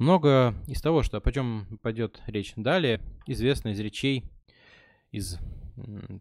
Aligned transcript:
Много 0.00 0.54
из 0.66 0.80
того, 0.80 1.02
что, 1.02 1.18
о 1.18 1.30
чем 1.32 1.66
пойдет 1.82 2.22
речь 2.26 2.54
далее, 2.56 3.02
известно 3.26 3.68
из 3.68 3.80
речей, 3.80 4.24
из 5.10 5.38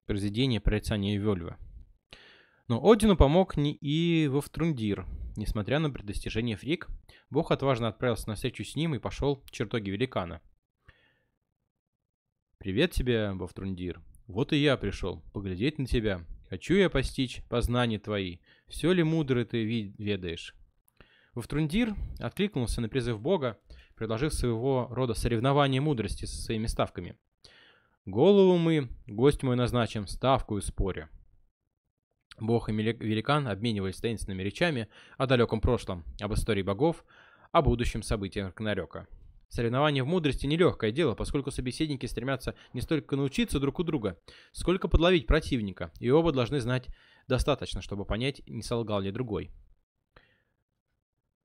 произведения 0.05 0.59
прорицания 0.59 1.17
Вельва. 1.17 1.57
Но 2.67 2.81
Одину 2.83 3.15
помог 3.15 3.55
не 3.55 3.71
и 3.71 4.27
Вовтрундир. 4.27 5.05
Несмотря 5.37 5.79
на 5.79 5.89
предостижение 5.89 6.57
Фрик, 6.57 6.89
Бог 7.29 7.51
отважно 7.51 7.87
отправился 7.87 8.27
на 8.27 8.35
встречу 8.35 8.65
с 8.65 8.75
ним 8.75 8.95
и 8.95 8.99
пошел 8.99 9.41
в 9.45 9.51
чертоги 9.51 9.91
великана. 9.91 10.41
«Привет 12.57 12.91
тебе, 12.91 13.31
Вовтрундир. 13.31 14.01
Вот 14.27 14.51
и 14.51 14.57
я 14.57 14.75
пришел, 14.75 15.23
поглядеть 15.31 15.79
на 15.79 15.85
тебя. 15.85 16.25
Хочу 16.49 16.73
я 16.73 16.89
постичь 16.89 17.43
познания 17.47 17.97
твои. 17.97 18.39
Все 18.67 18.91
ли 18.91 19.03
мудрый 19.03 19.45
ты 19.45 19.63
ведаешь?» 19.63 20.53
Вовтрундир 21.33 21.95
откликнулся 22.19 22.81
на 22.81 22.89
призыв 22.89 23.21
Бога, 23.21 23.57
предложив 23.99 24.33
своего 24.33 24.87
рода 24.91 25.13
соревнование 25.13 25.81
мудрости 25.81 26.23
со 26.23 26.41
своими 26.41 26.67
ставками. 26.67 27.17
«Голову 28.05 28.57
мы, 28.57 28.87
гость 29.07 29.43
мой 29.43 29.57
назначим, 29.57 30.07
ставку 30.07 30.57
и 30.57 30.61
споре». 30.61 31.09
Бог 32.39 32.69
и 32.69 32.71
великан 32.71 33.49
обменивались 33.49 33.97
таинственными 33.97 34.41
речами 34.41 34.87
о 35.17 35.27
далеком 35.27 35.59
прошлом, 35.59 36.05
об 36.21 36.33
истории 36.33 36.61
богов, 36.61 37.03
о 37.51 37.61
будущем 37.61 38.01
событиях 38.01 38.47
Рагнарёка. 38.47 39.05
Соревнование 39.49 40.03
в 40.03 40.07
мудрости 40.07 40.45
нелегкое 40.45 40.91
дело, 40.91 41.13
поскольку 41.13 41.51
собеседники 41.51 42.05
стремятся 42.05 42.55
не 42.71 42.79
столько 42.79 43.17
научиться 43.17 43.59
друг 43.59 43.79
у 43.79 43.83
друга, 43.83 44.17
сколько 44.53 44.87
подловить 44.87 45.27
противника, 45.27 45.91
и 45.99 46.09
оба 46.09 46.31
должны 46.31 46.61
знать 46.61 46.87
достаточно, 47.27 47.81
чтобы 47.81 48.05
понять, 48.05 48.47
не 48.47 48.63
солгал 48.63 49.01
ли 49.01 49.11
другой. 49.11 49.51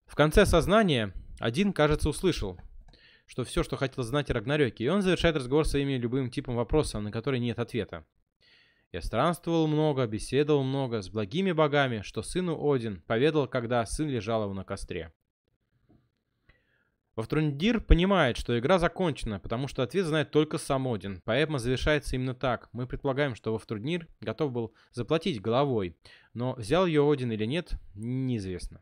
В 0.07 0.15
конце 0.15 0.47
сознания 0.47 1.13
один, 1.39 1.73
кажется, 1.73 2.09
услышал, 2.09 2.59
что 3.27 3.45
все, 3.45 3.63
что 3.63 3.77
хотел 3.77 4.05
знать 4.05 4.31
о 4.31 4.35
Рагнарёке, 4.35 4.85
и 4.85 4.89
он 4.89 5.03
завершает 5.03 5.37
разговор 5.37 5.67
своими 5.67 5.95
любым 5.95 6.31
типом 6.31 6.57
вопроса, 6.57 7.01
на 7.01 7.11
который 7.11 7.41
нет 7.41 7.59
ответа. 7.59 8.05
Я 8.93 9.03
странствовал 9.03 9.67
много, 9.67 10.07
беседовал 10.07 10.63
много 10.63 11.03
с 11.03 11.09
благими 11.09 11.51
богами, 11.51 12.03
что 12.03 12.23
сыну 12.23 12.73
Один 12.73 13.03
поведал, 13.03 13.49
когда 13.49 13.85
сын 13.87 14.09
лежал 14.09 14.45
его 14.45 14.55
на 14.55 14.63
костре. 14.63 15.13
Вовтрундир 17.17 17.81
понимает, 17.81 18.37
что 18.37 18.59
игра 18.59 18.79
закончена, 18.79 19.39
потому 19.39 19.69
что 19.69 19.83
ответ 19.83 20.07
знает 20.07 20.31
только 20.31 20.59
сам 20.59 20.87
Один. 20.87 21.21
Поэма 21.23 21.59
завершается 21.59 22.17
именно 22.17 22.35
так. 22.35 22.69
Мы 22.73 22.87
предполагаем, 22.87 23.35
что 23.35 23.53
Вовтрундир 23.53 24.09
готов 24.21 24.53
был 24.53 24.75
заплатить 24.93 25.41
головой, 25.41 25.97
но 26.33 26.55
взял 26.55 26.87
ее 26.87 27.09
Один 27.09 27.33
или 27.33 27.47
нет, 27.47 27.73
неизвестно. 27.95 28.81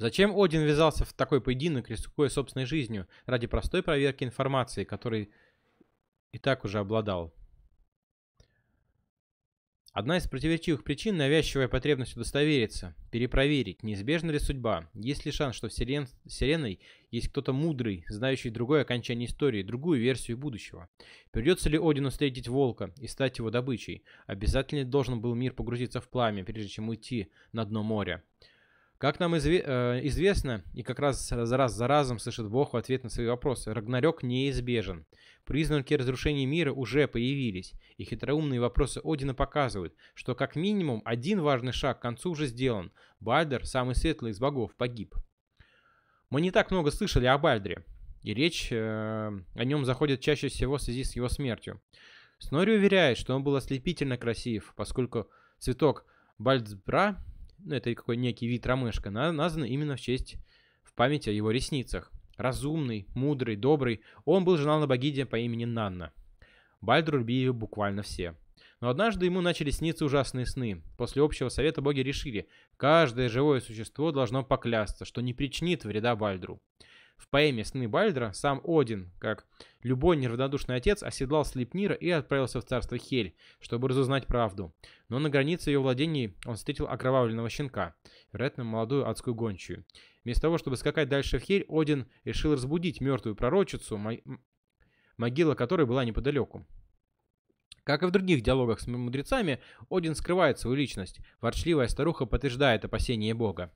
Зачем 0.00 0.34
Один 0.34 0.62
ввязался 0.62 1.04
в 1.04 1.12
такой 1.12 1.42
поединок, 1.42 1.90
рискуя 1.90 2.30
собственной 2.30 2.64
жизнью, 2.64 3.06
ради 3.26 3.46
простой 3.46 3.82
проверки 3.82 4.24
информации, 4.24 4.84
которой 4.84 5.28
и 6.32 6.38
так 6.38 6.64
уже 6.64 6.78
обладал? 6.78 7.34
Одна 9.92 10.16
из 10.16 10.26
противоречивых 10.26 10.84
причин– 10.84 11.16
навязчивая 11.18 11.68
потребность 11.68 12.16
удостовериться, 12.16 12.94
перепроверить, 13.10 13.82
неизбежна 13.82 14.30
ли 14.30 14.38
судьба, 14.38 14.88
есть 14.94 15.26
ли 15.26 15.32
шанс, 15.32 15.54
что 15.54 15.68
в 15.68 15.72
вселен... 15.72 16.06
Вселенной 16.24 16.80
есть 17.10 17.28
кто-то 17.28 17.52
мудрый, 17.52 18.06
знающий 18.08 18.48
другое 18.48 18.82
окончание 18.82 19.28
истории, 19.28 19.62
другую 19.62 20.00
версию 20.00 20.38
будущего. 20.38 20.88
Придется 21.30 21.68
ли 21.68 21.78
Одину 21.78 22.08
встретить 22.08 22.48
волка 22.48 22.94
и 22.98 23.06
стать 23.06 23.36
его 23.36 23.50
добычей? 23.50 24.04
Обязательно 24.26 24.86
должен 24.86 25.20
был 25.20 25.34
мир 25.34 25.52
погрузиться 25.52 26.00
в 26.00 26.08
пламя, 26.08 26.42
прежде 26.42 26.70
чем 26.70 26.88
уйти 26.88 27.30
на 27.52 27.66
дно 27.66 27.82
моря? 27.82 28.24
Как 29.00 29.18
нам 29.18 29.34
изве 29.34 29.62
э, 29.64 30.00
известно, 30.08 30.62
и 30.74 30.82
как 30.82 30.98
раз 30.98 31.32
раз, 31.32 31.72
за 31.72 31.86
разом 31.86 32.18
слышит 32.18 32.50
Бог 32.50 32.74
в 32.74 32.76
ответ 32.76 33.02
на 33.02 33.08
свои 33.08 33.26
вопросы, 33.26 33.72
Рагнарёк 33.72 34.22
неизбежен. 34.22 35.06
Признаки 35.46 35.94
разрушения 35.94 36.44
мира 36.44 36.70
уже 36.70 37.08
появились, 37.08 37.72
и 37.96 38.04
хитроумные 38.04 38.60
вопросы 38.60 39.00
Одина 39.02 39.32
показывают, 39.32 39.94
что 40.12 40.34
как 40.34 40.54
минимум 40.54 41.00
один 41.06 41.40
важный 41.40 41.72
шаг 41.72 41.98
к 41.98 42.02
концу 42.02 42.32
уже 42.32 42.46
сделан. 42.46 42.92
Бальдер, 43.20 43.64
самый 43.64 43.94
светлый 43.94 44.32
из 44.32 44.38
богов, 44.38 44.76
погиб. 44.76 45.14
Мы 46.28 46.42
не 46.42 46.50
так 46.50 46.70
много 46.70 46.90
слышали 46.90 47.24
о 47.24 47.38
Бальдре, 47.38 47.86
и 48.22 48.34
речь 48.34 48.68
э, 48.70 48.76
о 48.76 49.64
нем 49.64 49.86
заходит 49.86 50.20
чаще 50.20 50.48
всего 50.48 50.76
в 50.76 50.82
связи 50.82 51.04
с 51.04 51.16
его 51.16 51.30
смертью. 51.30 51.80
Снори 52.38 52.76
уверяет, 52.76 53.16
что 53.16 53.34
он 53.34 53.42
был 53.44 53.56
ослепительно 53.56 54.18
красив, 54.18 54.74
поскольку 54.76 55.30
цветок 55.58 56.04
Бальдсбра 56.36 57.16
ну, 57.64 57.74
это 57.74 57.94
какой 57.94 58.16
некий 58.16 58.46
вид 58.46 58.66
ромышка, 58.66 59.10
назван 59.10 59.64
именно 59.64 59.96
в 59.96 60.00
честь, 60.00 60.36
в 60.82 60.94
память 60.94 61.28
о 61.28 61.30
его 61.30 61.50
ресницах. 61.50 62.10
Разумный, 62.36 63.06
мудрый, 63.14 63.56
добрый, 63.56 64.00
он 64.24 64.44
был 64.44 64.56
женат 64.56 64.80
на 64.80 64.86
богине 64.86 65.26
по 65.26 65.36
имени 65.36 65.66
Нанна. 65.66 66.12
Бальдру 66.80 67.18
любили 67.18 67.50
буквально 67.50 68.02
все. 68.02 68.34
Но 68.80 68.88
однажды 68.88 69.26
ему 69.26 69.42
начали 69.42 69.70
сниться 69.70 70.06
ужасные 70.06 70.46
сны. 70.46 70.82
После 70.96 71.22
общего 71.22 71.50
совета 71.50 71.82
боги 71.82 72.00
решили, 72.00 72.48
каждое 72.78 73.28
живое 73.28 73.60
существо 73.60 74.10
должно 74.10 74.42
поклясться, 74.42 75.04
что 75.04 75.20
не 75.20 75.34
причинит 75.34 75.84
вреда 75.84 76.16
Бальдру. 76.16 76.62
В 77.20 77.28
поэме 77.28 77.66
«Сны 77.66 77.86
Бальдра» 77.86 78.32
сам 78.32 78.62
Один, 78.64 79.12
как 79.18 79.46
любой 79.82 80.16
неравнодушный 80.16 80.76
отец, 80.76 81.02
оседлал 81.02 81.44
Слепнира 81.44 81.94
и 81.94 82.08
отправился 82.08 82.62
в 82.62 82.64
царство 82.64 82.96
Хель, 82.96 83.36
чтобы 83.60 83.88
разузнать 83.88 84.26
правду. 84.26 84.74
Но 85.10 85.18
на 85.18 85.28
границе 85.28 85.68
ее 85.70 85.80
владений 85.80 86.34
он 86.46 86.56
встретил 86.56 86.86
окровавленного 86.86 87.50
щенка, 87.50 87.94
вероятно, 88.32 88.64
молодую 88.64 89.06
адскую 89.06 89.34
гончую. 89.34 89.84
Вместо 90.24 90.42
того, 90.42 90.56
чтобы 90.56 90.78
скакать 90.78 91.10
дальше 91.10 91.38
в 91.38 91.42
Хель, 91.42 91.66
Один 91.68 92.06
решил 92.24 92.54
разбудить 92.54 93.02
мертвую 93.02 93.36
пророчицу, 93.36 94.00
могила 95.18 95.54
которой 95.54 95.86
была 95.86 96.06
неподалеку. 96.06 96.66
Как 97.84 98.02
и 98.02 98.06
в 98.06 98.10
других 98.10 98.42
диалогах 98.42 98.80
с 98.80 98.86
мудрецами, 98.86 99.60
Один 99.90 100.14
скрывает 100.14 100.58
свою 100.58 100.74
личность. 100.74 101.20
Ворчливая 101.42 101.88
старуха 101.88 102.24
подтверждает 102.24 102.86
опасения 102.86 103.34
бога. 103.34 103.70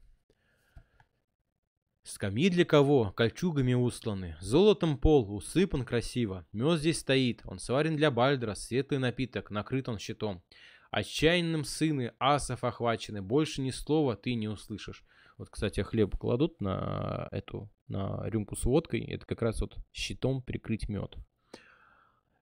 Скамьи 2.04 2.50
для 2.50 2.66
кого? 2.66 3.12
Кольчугами 3.12 3.72
усланы. 3.72 4.36
Золотом 4.38 4.98
пол, 4.98 5.34
усыпан 5.34 5.86
красиво. 5.86 6.46
Мед 6.52 6.78
здесь 6.78 6.98
стоит. 6.98 7.40
Он 7.46 7.58
сварен 7.58 7.96
для 7.96 8.10
Бальдра, 8.10 8.54
светлый 8.54 9.00
напиток, 9.00 9.50
накрыт 9.50 9.88
он 9.88 9.98
щитом. 9.98 10.42
Отчаянным 10.90 11.64
сыны 11.64 12.12
асов 12.18 12.62
охвачены. 12.62 13.22
Больше 13.22 13.62
ни 13.62 13.70
слова 13.70 14.16
ты 14.16 14.34
не 14.34 14.48
услышишь. 14.48 15.02
Вот, 15.38 15.48
кстати, 15.48 15.80
хлеб 15.80 16.14
кладут 16.18 16.60
на 16.60 17.26
эту, 17.32 17.70
на 17.88 18.22
рюмку 18.28 18.54
с 18.54 18.64
водкой. 18.64 19.00
Это 19.00 19.24
как 19.24 19.40
раз 19.40 19.62
вот 19.62 19.74
щитом 19.90 20.42
прикрыть 20.42 20.90
мед. 20.90 21.16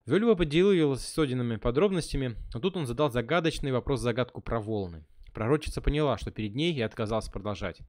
Вельва 0.07 0.35
поделилась 0.35 1.07
с 1.07 1.19
Одинами 1.21 1.55
подробностями, 1.55 2.37
но 2.53 2.59
тут 2.59 2.77
он 2.77 2.89
задал 2.89 3.13
загадочный 3.13 3.71
вопрос-загадку 3.71 4.41
про 4.41 4.61
волны. 4.61 5.07
Пророчица 5.33 5.81
поняла, 5.81 6.19
что 6.19 6.31
перед 6.31 6.55
ней 6.55 6.75
и 6.75 6.83
отказалась 6.83 7.29
продолжать. 7.29 7.81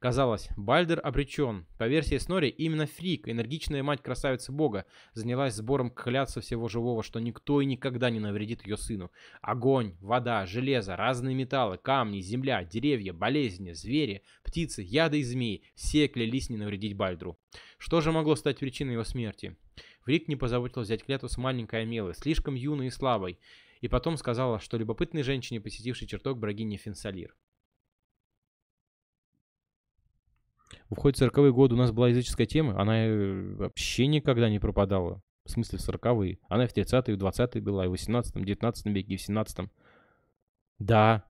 Казалось, 0.00 0.48
Бальдер 0.56 1.00
обречен. 1.02 1.66
По 1.78 1.88
версии 1.88 2.18
Снори, 2.18 2.48
именно 2.48 2.86
Фрик, 2.86 3.28
энергичная 3.28 3.82
мать 3.82 4.02
красавицы 4.02 4.52
бога, 4.52 4.84
занялась 5.14 5.54
сбором 5.54 5.90
клятся 5.90 6.40
всего 6.40 6.68
живого, 6.68 7.02
что 7.02 7.18
никто 7.18 7.60
и 7.60 7.66
никогда 7.66 8.10
не 8.10 8.20
навредит 8.20 8.66
ее 8.66 8.76
сыну. 8.76 9.10
Огонь, 9.40 9.94
вода, 10.00 10.44
железо, 10.46 10.94
разные 10.96 11.34
металлы, 11.34 11.78
камни, 11.78 12.20
земля, 12.20 12.64
деревья, 12.64 13.14
болезни, 13.14 13.72
звери, 13.72 14.22
птицы, 14.42 14.82
яды 14.82 15.20
и 15.20 15.22
змеи– 15.22 15.62
все 15.74 16.06
клялись 16.08 16.50
не 16.50 16.58
навредить 16.58 16.96
Бальдру. 16.96 17.38
Что 17.78 18.02
же 18.02 18.12
могло 18.12 18.36
стать 18.36 18.58
причиной 18.58 18.94
его 18.94 19.04
смерти? 19.04 19.56
Фрик 20.04 20.28
не 20.28 20.36
позаботился 20.36 20.80
взять 20.80 21.04
клятву 21.04 21.28
с 21.28 21.38
маленькой 21.38 21.82
Амелы, 21.82 22.14
слишком 22.14 22.54
юной 22.54 22.88
и 22.88 22.90
слабой 22.90 23.38
и 23.80 23.88
потом 23.88 24.16
сказала, 24.16 24.60
что 24.60 24.76
любопытной 24.76 25.22
женщине, 25.22 25.60
посетившей 25.60 26.06
чертог 26.06 26.38
богини 26.38 26.76
Фенсалир. 26.76 27.36
В 30.88 30.94
в 30.94 31.06
40-е 31.06 31.52
годы 31.52 31.74
у 31.74 31.78
нас 31.78 31.92
была 31.92 32.08
языческая 32.08 32.46
тема, 32.46 32.80
она 32.80 33.06
э, 33.06 33.54
вообще 33.54 34.06
никогда 34.06 34.48
не 34.48 34.58
пропадала. 34.58 35.22
В 35.44 35.50
смысле, 35.50 35.78
в 35.78 35.88
40-е. 35.88 36.38
Она 36.48 36.64
и 36.64 36.68
в 36.68 36.76
30-е, 36.76 37.14
и 37.14 37.16
в 37.16 37.22
20-е 37.22 37.62
была, 37.62 37.86
и 37.86 37.88
в 37.88 37.94
18-м, 37.94 38.44
19 38.44 38.86
веке, 38.86 39.14
и 39.14 39.16
в 39.16 39.28
17-м. 39.28 39.70
Да. 40.78 41.24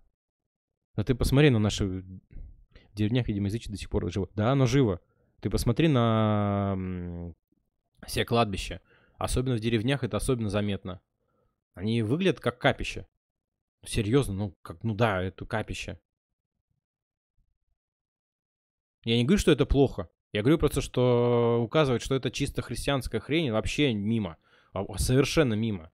Но 0.97 1.05
ты 1.05 1.15
посмотри 1.15 1.51
на 1.51 1.59
наши... 1.59 1.87
В 1.87 2.95
деревнях, 2.95 3.29
видимо, 3.29 3.47
язычие 3.47 3.71
до 3.71 3.79
сих 3.79 3.89
пор 3.89 4.11
живо. 4.11 4.29
Да, 4.35 4.51
оно 4.51 4.67
живо. 4.67 5.01
Ты 5.41 5.49
посмотри 5.49 5.89
на 5.89 6.77
все 8.07 8.25
кладбища. 8.25 8.81
Особенно 9.17 9.57
в 9.57 9.61
деревнях 9.61 10.03
это 10.03 10.17
особенно 10.17 10.49
заметно. 10.49 11.01
Они 11.81 12.03
выглядят 12.03 12.41
как 12.41 12.59
капище. 12.59 13.07
Серьезно, 13.85 14.35
ну, 14.35 14.57
как, 14.63 14.83
ну 14.85 14.95
да, 14.95 15.23
это 15.23 15.47
капище. 15.47 15.99
Я 19.05 19.17
не 19.17 19.25
говорю, 19.25 19.39
что 19.39 19.51
это 19.51 19.67
плохо. 19.67 20.09
Я 20.33 20.43
говорю 20.43 20.59
просто, 20.59 20.81
что 20.81 21.61
указывать, 21.63 22.03
что 22.03 22.15
это 22.15 22.31
чисто 22.31 22.63
христианская 22.63 23.19
хрень, 23.19 23.51
вообще 23.51 23.95
мимо. 23.95 24.37
А, 24.73 24.85
совершенно 24.99 25.55
мимо. 25.55 25.91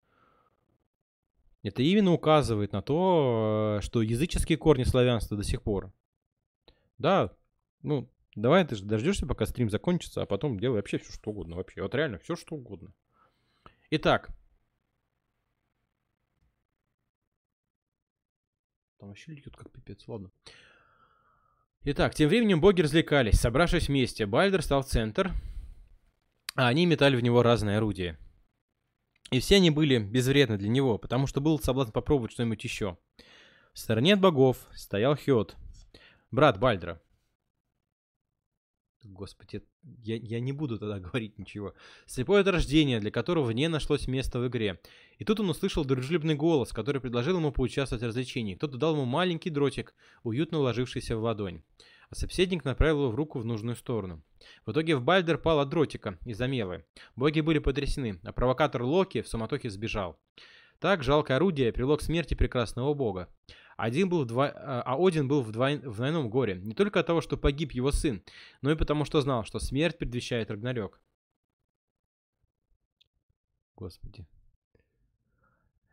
Это 1.63 1.83
именно 1.83 2.13
указывает 2.13 2.73
на 2.73 2.83
то, 2.83 3.79
что 3.81 4.03
языческие 4.03 4.59
корни 4.59 4.85
славянства 4.85 5.37
до 5.37 5.45
сих 5.45 5.63
пор. 5.63 5.93
Да, 6.99 7.33
ну, 7.83 8.11
Давай 8.37 8.67
ты 8.67 8.77
же 8.77 8.85
дождешься, 8.85 9.27
пока 9.27 9.47
стрим 9.47 9.71
закончится, 9.71 10.21
а 10.21 10.27
потом 10.27 10.61
делай 10.61 10.77
вообще 10.77 10.99
все, 10.99 11.11
что 11.11 11.31
угодно. 11.31 11.57
Вообще, 11.57 11.81
вот 11.81 11.95
реально 11.95 12.19
все, 12.19 12.37
что 12.37 12.55
угодно. 12.55 12.93
Итак. 13.91 14.29
Там 18.99 19.11
вообще 19.11 19.33
льет 19.33 19.55
как 19.55 19.71
пипец, 19.71 20.07
ладно. 20.09 20.31
Итак, 21.85 22.15
тем 22.15 22.29
временем 22.29 22.61
боги 22.61 22.81
развлекались. 22.81 23.39
Собравшись 23.39 23.89
вместе, 23.89 24.27
Бальдер 24.27 24.63
стал 24.63 24.83
в 24.83 24.87
центр, 24.87 25.33
а 26.55 26.67
они 26.69 26.87
метали 26.87 27.15
в 27.15 27.23
него 27.23 27.43
разные 27.43 27.77
орудия. 27.77 28.19
И 29.31 29.41
все 29.41 29.57
они 29.57 29.71
были 29.71 29.99
безвредны 29.99 30.57
для 30.57 30.69
него, 30.69 30.99
потому 30.99 31.27
что 31.27 31.41
был 31.41 31.59
соблазн 31.59 31.93
попробовать 31.93 32.33
что-нибудь 32.33 32.65
еще. 32.65 32.97
В 33.73 33.79
стороне 33.79 34.15
от 34.15 34.21
богов 34.21 34.67
стоял 34.75 35.17
Хёд, 35.17 35.57
брат 36.31 36.59
Бальдра. 36.59 37.03
Господи, 39.03 39.63
я, 40.03 40.17
я 40.17 40.41
не 40.41 40.53
буду 40.53 40.79
тогда 40.79 40.99
говорить 41.01 41.39
ничего. 41.39 41.75
Слепое 42.07 42.43
от 42.43 42.49
рождения, 42.49 43.01
для 43.01 43.11
которого 43.11 43.51
не 43.51 43.69
нашлось 43.69 44.09
места 44.09 44.39
в 44.39 44.47
игре. 44.49 44.81
И 45.19 45.25
тут 45.25 45.41
он 45.41 45.51
услышал 45.51 45.85
дружелюбный 45.85 46.35
голос, 46.35 46.73
который 46.73 47.01
предложил 47.01 47.37
ему 47.37 47.53
поучаствовать 47.53 48.03
в 48.03 48.07
развлечении. 48.07 48.55
Кто-то 48.55 48.79
дал 48.79 48.95
ему 48.95 49.05
маленький 49.05 49.51
дротик, 49.51 49.95
уютно 50.23 50.59
уложившийся 50.59 51.17
в 51.17 51.23
ладонь. 51.23 51.63
А 52.09 52.15
собеседник 52.15 52.65
направил 52.65 53.03
его 53.03 53.11
в 53.11 53.15
руку 53.17 53.41
в 53.41 53.45
нужную 53.45 53.77
сторону. 53.77 54.23
В 54.65 54.73
итоге 54.73 54.95
в 54.97 55.03
Бальдер 55.03 55.39
пал 55.39 55.59
от 55.59 55.69
дротика 55.69 56.19
из-за 56.25 56.47
мелы. 56.47 56.85
Боги 57.17 57.41
были 57.41 57.59
потрясены, 57.59 58.21
а 58.23 58.33
провокатор 58.33 58.83
Локи 58.83 59.23
в 59.23 59.29
суматохе 59.29 59.71
сбежал. 59.71 60.17
Так 60.79 61.03
жалкое 61.03 61.39
орудие 61.39 61.73
привело 61.73 61.97
к 61.97 62.03
смерти 62.03 62.35
прекрасного 62.35 62.95
бога. 62.95 63.29
Один 63.77 64.09
был 64.09 64.23
вдво... 64.23 64.45
А, 64.45 64.83
а 64.83 64.97
Один 64.97 65.29
был 65.29 65.43
в, 65.43 65.53
двой... 65.53 65.77
в 65.77 65.97
двойном 65.97 66.31
горе. 66.31 66.57
Не 66.57 66.75
только 66.75 67.01
от 67.01 67.07
того, 67.07 67.21
что 67.21 67.37
погиб 67.37 67.73
его 67.73 67.93
сын, 67.93 68.23
но 68.63 68.71
и 68.71 68.77
потому, 68.77 69.05
что 69.05 69.21
знал, 69.21 69.45
что 69.45 69.59
смерть 69.59 69.99
предвещает 69.99 70.51
Рагнарёк. 70.51 71.01
Господи. 73.77 74.27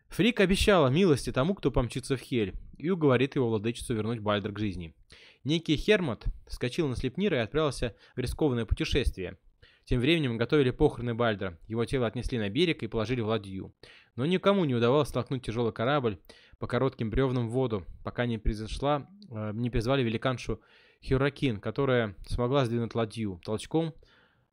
Фрик 0.07 0.39
обещала 0.39 0.87
милости 0.87 1.31
тому, 1.31 1.55
кто 1.55 1.71
помчится 1.71 2.15
в 2.15 2.21
Хель, 2.21 2.53
и 2.77 2.89
уговорит 2.89 3.35
его 3.35 3.49
владычицу 3.49 3.95
вернуть 3.95 4.19
Бальдер 4.19 4.53
к 4.53 4.59
жизни. 4.59 4.95
Некий 5.43 5.75
Хермот 5.75 6.25
вскочил 6.47 6.87
на 6.87 6.95
Слепнира 6.95 7.37
и 7.37 7.41
отправился 7.41 7.95
в 8.15 8.19
рискованное 8.19 8.65
путешествие. 8.65 9.37
Тем 9.85 9.99
временем 9.99 10.37
готовили 10.37 10.71
похороны 10.71 11.13
Бальдра. 11.13 11.59
Его 11.67 11.83
тело 11.83 12.07
отнесли 12.07 12.37
на 12.37 12.49
берег 12.49 12.83
и 12.83 12.87
положили 12.87 13.19
в 13.19 13.27
ладью. 13.27 13.75
Но 14.15 14.25
никому 14.25 14.63
не 14.63 14.75
удавалось 14.75 15.09
столкнуть 15.09 15.43
тяжелый 15.43 15.73
корабль 15.73 16.19
по 16.59 16.67
коротким 16.67 17.09
бревнам 17.09 17.47
в 17.47 17.51
воду, 17.51 17.85
пока 18.03 18.25
не 18.25 18.37
произошла, 18.37 19.09
э, 19.29 19.51
не 19.53 19.69
призвали 19.69 20.03
великаншу 20.03 20.61
Хюракин, 21.07 21.59
которая 21.59 22.15
смогла 22.25 22.65
сдвинуть 22.65 22.95
ладью 22.95 23.39
толчком. 23.43 23.93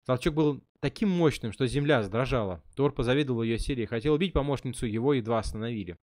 Толчок 0.04 0.34
был 0.34 0.64
таким 0.80 1.08
мощным, 1.08 1.52
что 1.52 1.66
земля 1.66 2.02
задрожала. 2.02 2.62
Тор 2.74 2.92
позавидовал 2.92 3.42
ее 3.42 3.58
силе 3.58 3.84
и 3.84 3.86
хотел 3.86 4.14
убить 4.14 4.32
помощницу, 4.32 4.86
его 4.86 5.14
едва 5.14 5.38
остановили. 5.38 5.96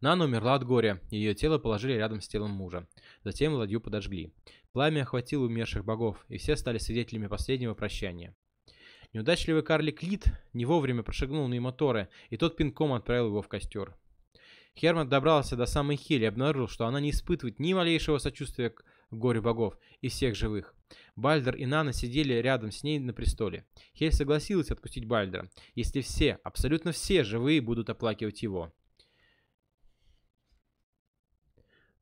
Нана 0.00 0.24
умерла 0.24 0.54
от 0.54 0.64
горя, 0.64 1.00
ее 1.10 1.34
тело 1.34 1.58
положили 1.58 1.94
рядом 1.94 2.20
с 2.20 2.28
телом 2.28 2.50
мужа. 2.50 2.86
Затем 3.22 3.54
ладью 3.54 3.80
подожгли. 3.80 4.34
Пламя 4.72 5.02
охватило 5.02 5.44
умерших 5.44 5.84
богов, 5.84 6.26
и 6.28 6.36
все 6.36 6.56
стали 6.56 6.78
свидетелями 6.78 7.28
последнего 7.28 7.74
прощания. 7.74 8.36
Неудачливый 9.14 9.62
карлик 9.62 10.02
Лид 10.02 10.26
не 10.52 10.66
вовремя 10.66 11.04
прошагнул 11.04 11.46
мимо 11.46 11.72
Торы, 11.72 12.08
и 12.30 12.36
тот 12.36 12.56
пинком 12.56 12.92
отправил 12.92 13.28
его 13.28 13.40
в 13.40 13.48
костер. 13.48 13.96
Херман 14.76 15.08
добрался 15.08 15.56
до 15.56 15.66
самой 15.66 15.96
Хели 15.96 16.24
и 16.24 16.26
обнаружил, 16.26 16.68
что 16.68 16.86
она 16.86 17.00
не 17.00 17.10
испытывает 17.10 17.60
ни 17.60 17.72
малейшего 17.72 18.18
сочувствия 18.18 18.70
к 18.70 18.84
горю 19.10 19.40
богов 19.40 19.78
и 20.00 20.08
всех 20.08 20.34
живых. 20.34 20.74
Бальдер 21.16 21.54
и 21.54 21.64
Нана 21.64 21.92
сидели 21.92 22.34
рядом 22.34 22.72
с 22.72 22.82
ней 22.82 22.98
на 22.98 23.12
престоле. 23.12 23.66
Хель 23.94 24.12
согласилась 24.12 24.70
отпустить 24.70 25.06
Бальдера, 25.06 25.48
если 25.74 26.00
все, 26.00 26.38
абсолютно 26.42 26.92
все 26.92 27.22
живые 27.22 27.60
будут 27.60 27.88
оплакивать 27.88 28.42
его. 28.42 28.72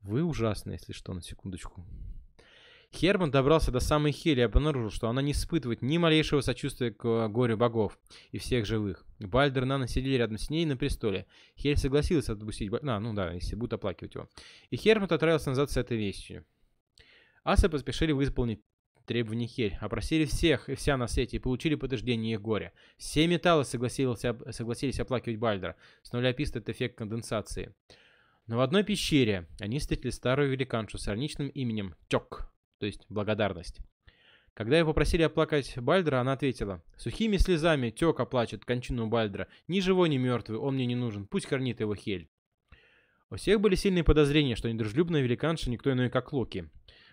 Вы 0.01 0.25
ужасны, 0.25 0.73
если 0.73 0.93
что, 0.93 1.13
на 1.13 1.23
секундочку. 1.23 1.87
Херман 3.03 3.33
добрался 3.33 3.73
до 3.73 3.81
самой 3.81 4.13
Хели 4.13 4.43
и 4.43 4.45
обнаружил, 4.45 4.93
что 4.93 5.09
она 5.09 5.23
не 5.23 5.33
испытывает 5.33 5.83
ни 5.83 5.99
малейшего 5.99 6.41
сочувствия 6.41 6.93
к 6.93 7.05
э, 7.05 7.27
горю 7.27 7.57
богов 7.57 7.99
и 8.31 8.39
всех 8.39 8.65
живых. 8.65 9.05
Бальдер 9.19 9.65
и 9.65 9.67
Нана 9.67 9.89
сидели 9.89 10.15
рядом 10.15 10.39
с 10.39 10.51
ней 10.51 10.65
на 10.67 10.77
престоле. 10.77 11.27
Хель 11.59 11.77
согласилась 11.77 12.29
отпустить... 12.29 12.71
А, 12.73 13.01
ну 13.01 13.13
да, 13.13 13.33
если 13.33 13.57
будут 13.57 13.73
оплакивать 13.73 14.15
его. 14.15 14.29
И 14.71 14.77
Херман 14.77 15.09
отправился 15.11 15.49
назад 15.49 15.73
с 15.73 15.77
этой 15.77 15.97
вестью. 15.97 16.45
Асы 17.43 17.69
поспешили 17.69 18.13
выполнить 18.13 18.61
требования 19.05 19.49
Хель, 19.49 19.77
опросили 19.81 20.25
всех 20.25 20.69
и 20.69 20.77
вся 20.77 20.97
на 20.97 21.09
свете 21.09 21.39
и 21.39 21.41
получили 21.41 21.75
подтверждение 21.75 22.35
их 22.35 22.41
горя. 22.41 22.73
Все 22.99 23.27
металлы 23.27 23.65
согласились, 23.65 24.21
согласились 24.55 25.01
оплакивать 25.01 25.41
Бальдера. 25.41 25.75
С 26.05 26.13
нуля 26.13 26.29
описывает 26.29 26.69
эффект 26.69 26.99
конденсации. 26.99 27.75
Но 28.47 28.59
в 28.59 28.61
одной 28.61 28.85
пещере 28.85 29.49
они 29.59 29.81
встретили 29.81 30.11
старую 30.11 30.53
великаншу 30.53 30.99
с 30.99 31.09
ироничным 31.09 31.49
именем 31.49 31.97
Тёк, 32.07 32.53
то 32.83 32.87
есть 32.87 33.07
благодарность. 33.09 33.79
Когда 34.55 34.77
ее 34.77 34.85
попросили 34.85 35.23
оплакать 35.23 35.79
Бальдра, 35.79 36.19
она 36.19 36.33
ответила, 36.33 36.83
«Сухими 36.97 37.37
слезами 37.37 37.91
Тёк 37.91 38.19
оплачет 38.19 38.65
кончину 38.65 39.07
Бальдра. 39.07 39.47
Ни 39.69 39.79
живой, 39.79 40.09
ни 40.09 40.17
мертвый, 40.17 40.59
он 40.59 40.75
мне 40.75 40.85
не 40.85 40.97
нужен, 40.97 41.29
пусть 41.29 41.47
хранит 41.47 41.79
его 41.79 41.95
Хель». 41.95 42.29
У 43.31 43.37
всех 43.37 43.61
были 43.61 43.77
сильные 43.77 44.03
подозрения, 44.03 44.57
что 44.57 44.69
недружелюбная 44.69 45.21
великанша 45.21 45.71
никто 45.71 45.93
иной, 45.93 46.11
как 46.11 46.33
Локи. 46.33 46.71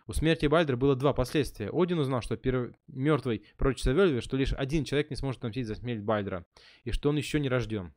У 0.07 0.13
смерти 0.13 0.47
Бальдра 0.47 0.75
было 0.75 0.95
два 0.95 1.13
последствия. 1.13 1.69
Один 1.71 1.99
узнал, 1.99 2.23
что 2.23 2.35
пер... 2.35 2.75
мертвый 2.87 3.43
прочь 3.55 3.83
Савельве, 3.83 4.21
что 4.21 4.37
лишь 4.37 4.53
один 4.53 4.85
человек 4.85 5.11
не 5.11 5.17
сможет 5.17 5.41
отомстить 5.41 5.67
за 5.67 5.75
смерть 5.75 6.01
Бальдра, 6.01 6.47
и 6.83 6.89
что 6.89 7.09
он 7.09 7.17
еще 7.17 7.39
не 7.39 7.47
рожден. 7.47 7.93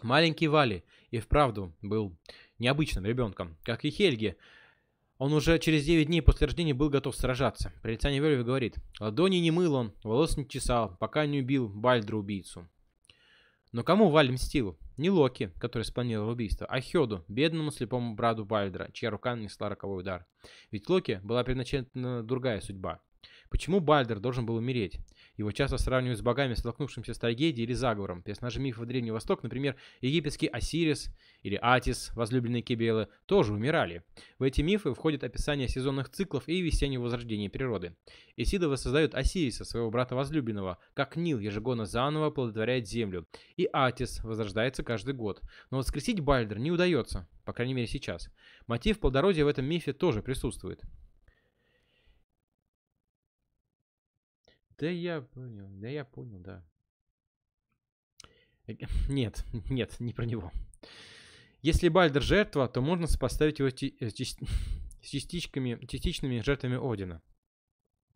Маленький 0.00 0.48
Вали 0.48 0.84
и 1.10 1.18
вправду 1.18 1.76
был 1.82 2.16
необычным 2.58 3.04
ребенком, 3.04 3.58
как 3.62 3.84
и 3.84 3.90
Хельги. 3.90 4.38
Он 5.22 5.32
уже 5.34 5.60
через 5.60 5.84
9 5.84 6.08
дней 6.08 6.20
после 6.20 6.48
рождения 6.48 6.74
был 6.74 6.90
готов 6.90 7.14
сражаться. 7.14 7.72
Прорицание 7.80 8.20
Вельве 8.20 8.42
говорит, 8.42 8.78
ладони 8.98 9.36
не 9.36 9.52
мыл 9.52 9.74
он, 9.74 9.94
волос 10.02 10.36
не 10.36 10.48
чесал, 10.48 10.96
пока 10.98 11.26
не 11.26 11.42
убил 11.42 11.68
Бальдра 11.68 12.16
убийцу. 12.16 12.68
Но 13.70 13.84
кому 13.84 14.10
Валь 14.10 14.32
мстил? 14.32 14.76
Не 14.96 15.10
Локи, 15.10 15.52
который 15.60 15.84
спланировал 15.84 16.30
убийство, 16.30 16.66
а 16.66 16.80
Хёду, 16.80 17.24
бедному 17.28 17.70
слепому 17.70 18.16
брату 18.16 18.44
Бальдра, 18.44 18.90
чья 18.92 19.10
рука 19.10 19.36
нанесла 19.36 19.68
роковой 19.68 20.00
удар. 20.00 20.26
Ведь 20.72 20.88
Локи 20.88 21.20
была 21.22 21.44
предначертана 21.44 22.24
другая 22.24 22.60
судьба. 22.60 23.00
Почему 23.52 23.80
Бальдер 23.80 24.18
должен 24.18 24.46
был 24.46 24.56
умереть? 24.56 24.98
Его 25.36 25.52
часто 25.52 25.76
сравнивают 25.76 26.18
с 26.18 26.22
богами, 26.22 26.54
столкнувшимся 26.54 27.12
с 27.12 27.18
трагедией 27.18 27.66
или 27.66 27.74
заговором. 27.74 28.22
Персонажи 28.22 28.58
мифов 28.58 28.86
Древнего 28.86 29.16
Востока, 29.16 29.42
например, 29.42 29.76
египетский 30.00 30.46
Осирис 30.46 31.14
или 31.42 31.58
Атис, 31.60 32.12
возлюбленный 32.16 32.62
Кибелы, 32.62 33.08
тоже 33.26 33.52
умирали. 33.52 34.04
В 34.38 34.44
эти 34.44 34.62
мифы 34.62 34.94
входит 34.94 35.22
описание 35.22 35.68
сезонных 35.68 36.08
циклов 36.08 36.48
и 36.48 36.62
весеннего 36.62 37.02
возрождения 37.02 37.50
природы. 37.50 37.94
Исида 38.36 38.70
воссоздает 38.70 39.14
Осириса, 39.14 39.66
своего 39.66 39.90
брата 39.90 40.16
возлюбленного, 40.16 40.78
как 40.94 41.16
Нил 41.16 41.38
ежегодно 41.38 41.84
заново 41.84 42.30
плодотворяет 42.30 42.88
землю. 42.88 43.28
И 43.58 43.68
Атис 43.70 44.24
возрождается 44.24 44.82
каждый 44.82 45.12
год. 45.12 45.42
Но 45.70 45.76
воскресить 45.76 46.20
Бальдер 46.20 46.58
не 46.58 46.70
удается, 46.70 47.28
по 47.44 47.52
крайней 47.52 47.74
мере 47.74 47.86
сейчас. 47.86 48.30
Мотив 48.66 48.98
плодородия 48.98 49.44
в 49.44 49.48
этом 49.48 49.66
мифе 49.66 49.92
тоже 49.92 50.22
присутствует. 50.22 50.80
Да 54.82 54.90
я 54.90 55.20
понял, 55.20 55.68
да 55.74 55.86
я 55.86 56.04
понял, 56.04 56.40
да. 56.40 56.66
Э, 58.66 58.72
нет, 59.08 59.44
нет, 59.70 60.00
не 60.00 60.12
про 60.12 60.24
него. 60.24 60.50
Если 61.60 61.88
Бальдер 61.88 62.20
жертва, 62.20 62.66
то 62.66 62.80
можно 62.80 63.06
сопоставить 63.06 63.60
его 63.60 63.68
э, 63.68 64.10
с 64.10 65.08
частичками, 65.08 65.86
частичными 65.86 66.40
жертвами 66.40 66.80
Одина. 66.82 67.22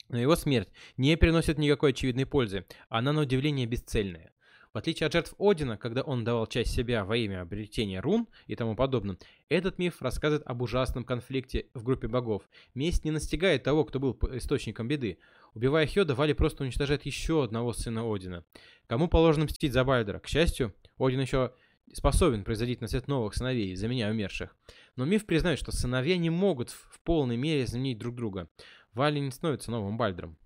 Но 0.08 0.18
его 0.18 0.34
смерть 0.34 0.68
не 0.96 1.16
приносит 1.16 1.56
никакой 1.56 1.90
очевидной 1.90 2.26
пользы, 2.26 2.66
она 2.88 3.12
на 3.12 3.20
удивление 3.20 3.66
бесцельная. 3.66 4.32
В 4.76 4.78
отличие 4.78 5.06
от 5.06 5.12
жертв 5.14 5.34
Одина, 5.38 5.78
когда 5.78 6.02
он 6.02 6.22
давал 6.22 6.46
часть 6.46 6.74
себя 6.74 7.06
во 7.06 7.16
имя 7.16 7.40
обретения 7.40 8.00
рун 8.00 8.28
и 8.46 8.56
тому 8.56 8.76
подобное, 8.76 9.16
этот 9.48 9.78
миф 9.78 10.02
рассказывает 10.02 10.46
об 10.46 10.60
ужасном 10.60 11.02
конфликте 11.02 11.70
в 11.72 11.82
группе 11.82 12.08
богов. 12.08 12.42
Месть 12.74 13.04
не 13.04 13.10
настигает 13.10 13.62
того, 13.62 13.86
кто 13.86 14.00
был 14.00 14.18
источником 14.32 14.86
беды. 14.86 15.18
Убивая 15.56 15.86
Хёда, 15.86 16.14
Вали 16.14 16.34
просто 16.34 16.64
уничтожает 16.64 17.06
еще 17.06 17.42
одного 17.42 17.72
сына 17.72 18.02
Одина. 18.04 18.44
Кому 18.86 19.08
положено 19.08 19.46
мстить 19.46 19.72
за 19.72 19.84
Бальдера? 19.84 20.18
К 20.18 20.28
счастью, 20.28 20.74
Один 20.98 21.18
еще 21.18 21.50
способен 21.94 22.44
производить 22.44 22.82
на 22.82 22.88
свет 22.88 23.08
новых 23.08 23.34
сыновей, 23.34 23.74
заменяя 23.74 24.10
умерших. 24.10 24.54
Но 24.96 25.06
миф 25.06 25.24
признает, 25.24 25.58
что 25.58 25.72
сыновья 25.72 26.18
не 26.18 26.28
могут 26.28 26.68
в 26.68 27.00
полной 27.00 27.38
мере 27.38 27.66
заменить 27.66 27.96
друг 27.96 28.14
друга. 28.14 28.50
Вали 28.92 29.18
не 29.18 29.30
становится 29.30 29.70
новым 29.70 29.96
Бальдером. 29.96 30.36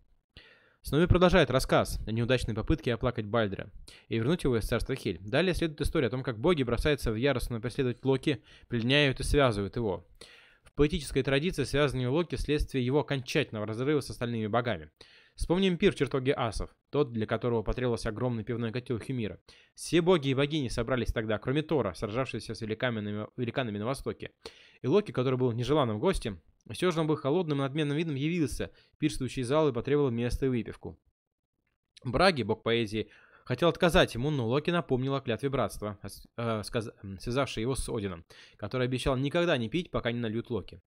Снови 0.83 1.09
продолжает 1.09 1.51
рассказ 1.51 1.99
о 2.07 2.13
неудачной 2.13 2.55
попытке 2.55 2.95
оплакать 2.95 3.27
Бальдера 3.27 3.73
и 4.07 4.17
вернуть 4.17 4.45
его 4.45 4.59
из 4.59 4.65
царства 4.65 4.95
Хель. 4.95 5.19
Далее 5.21 5.55
следует 5.55 5.81
история 5.81 6.07
о 6.07 6.11
том, 6.11 6.23
как 6.23 6.39
боги 6.39 6.63
бросаются 6.63 7.11
в 7.11 7.17
яростную 7.17 7.61
преследовать 7.61 8.05
Локи, 8.05 8.45
пленяют 8.69 9.19
и 9.19 9.25
связывают 9.25 9.75
его. 9.75 10.07
В 10.81 10.83
поэтическая 10.83 11.23
традиция 11.23 11.67
связанная 11.67 12.09
Локи 12.09 12.37
вследствие 12.37 12.83
его 12.83 13.01
окончательного 13.01 13.67
разрыва 13.67 14.01
с 14.01 14.09
остальными 14.09 14.47
богами. 14.47 14.89
Вспомним 15.35 15.77
пир 15.77 15.93
в 15.93 15.97
чертоге 15.97 16.33
асов, 16.35 16.75
тот, 16.89 17.13
для 17.13 17.27
которого 17.27 17.63
потребовался 17.63 18.09
огромный 18.09 18.45
пивной 18.45 18.73
котел 18.73 18.99
Химира. 18.99 19.39
Все 19.75 20.01
боги 20.01 20.29
и 20.29 20.35
богини 20.35 20.69
собрались 20.69 21.13
тогда, 21.13 21.39
кроме 21.39 21.61
Тора, 21.61 21.93
сражавшегося 21.93 22.55
с 22.55 22.63
великанами, 22.63 23.27
великанами 23.37 23.77
на 23.77 23.85
востоке. 23.85 24.31
И 24.81 24.87
Локи, 24.87 25.13
который 25.13 25.39
был 25.39 25.53
нежеланным 25.53 25.99
гостем, 25.99 26.41
все 26.71 26.91
же 26.91 27.01
он 27.01 27.07
был 27.07 27.17
холодным 27.17 27.59
и 27.59 27.61
надменным 27.61 27.99
видом 27.99 28.15
явился, 28.15 28.71
пирствующий 28.97 29.43
зал 29.43 29.69
и 29.69 29.75
потребовал 29.75 30.11
место 30.11 30.47
и 30.47 30.49
выпивку. 30.49 30.99
Браги, 32.05 32.43
бог 32.43 32.63
поэзии, 32.63 33.11
хотел 33.51 33.69
отказать 33.69 34.15
ему, 34.15 34.31
но 34.31 34.47
Локи 34.47 34.71
напомнил 34.71 35.17
о 35.17 35.21
клятве 35.21 35.49
братства, 35.49 35.99
э, 36.37 36.63
связавшей 37.19 37.63
его 37.63 37.75
с 37.75 37.89
Одином, 37.89 38.25
который 38.57 38.87
обещал 38.87 39.17
никогда 39.17 39.57
не 39.57 39.69
пить, 39.69 39.91
пока 39.91 40.13
не 40.13 40.21
нальют 40.21 40.51
Локи. 40.51 40.81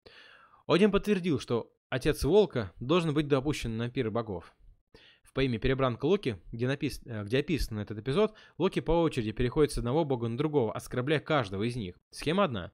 Один 0.66 0.90
подтвердил, 0.90 1.42
что 1.42 1.74
отец 1.90 2.24
Волка 2.24 2.72
должен 2.80 3.14
быть 3.14 3.28
допущен 3.28 3.76
на 3.76 3.90
пир 3.90 4.12
богов. 4.12 4.56
В 5.24 5.34
поэме 5.34 5.58
«Перебранка 5.58 6.06
Локи», 6.06 6.40
где, 6.54 6.68
напис... 6.68 7.02
Э, 7.06 7.26
где 7.26 7.40
описан 7.40 7.80
этот 7.80 7.98
эпизод, 7.98 8.34
Локи 8.58 8.80
по 8.80 8.94
очереди 9.02 9.34
переходит 9.34 9.74
с 9.74 9.80
одного 9.80 10.06
бога 10.06 10.30
на 10.30 10.38
другого, 10.38 10.74
оскорбляя 10.74 11.20
каждого 11.20 11.64
из 11.64 11.76
них. 11.76 12.00
Схема 12.12 12.46
одна. 12.46 12.72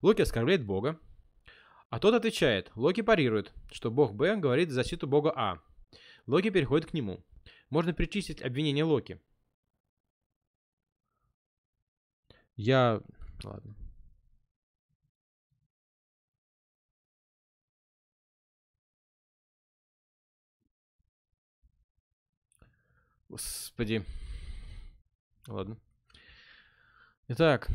Локи 0.00 0.22
оскорбляет 0.22 0.64
бога, 0.64 0.98
а 1.90 1.98
тот 1.98 2.14
отвечает. 2.14 2.72
Локи 2.74 3.02
парирует, 3.02 3.52
что 3.70 3.90
бог 3.90 4.14
Б 4.14 4.36
говорит 4.36 4.70
защиту 4.70 5.06
бога 5.06 5.34
А. 5.36 5.58
Локи 6.26 6.48
переходит 6.48 6.90
к 6.90 6.94
нему. 6.94 7.22
Можно 7.70 7.92
причистить 7.92 8.42
обвинение 8.42 8.84
Локи. 8.84 9.20
Я... 12.56 13.00
Ладно. 13.44 13.74
Господи. 23.28 24.04
Ладно. 25.46 25.78
Итак. 27.28 27.68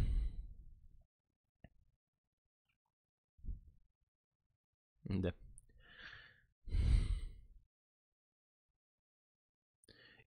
Да. 5.03 5.33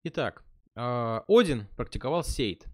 Итак, 0.09 0.45
э, 0.77 1.21
Один 1.27 1.67
практиковал 1.77 2.23
сейт 2.23 2.67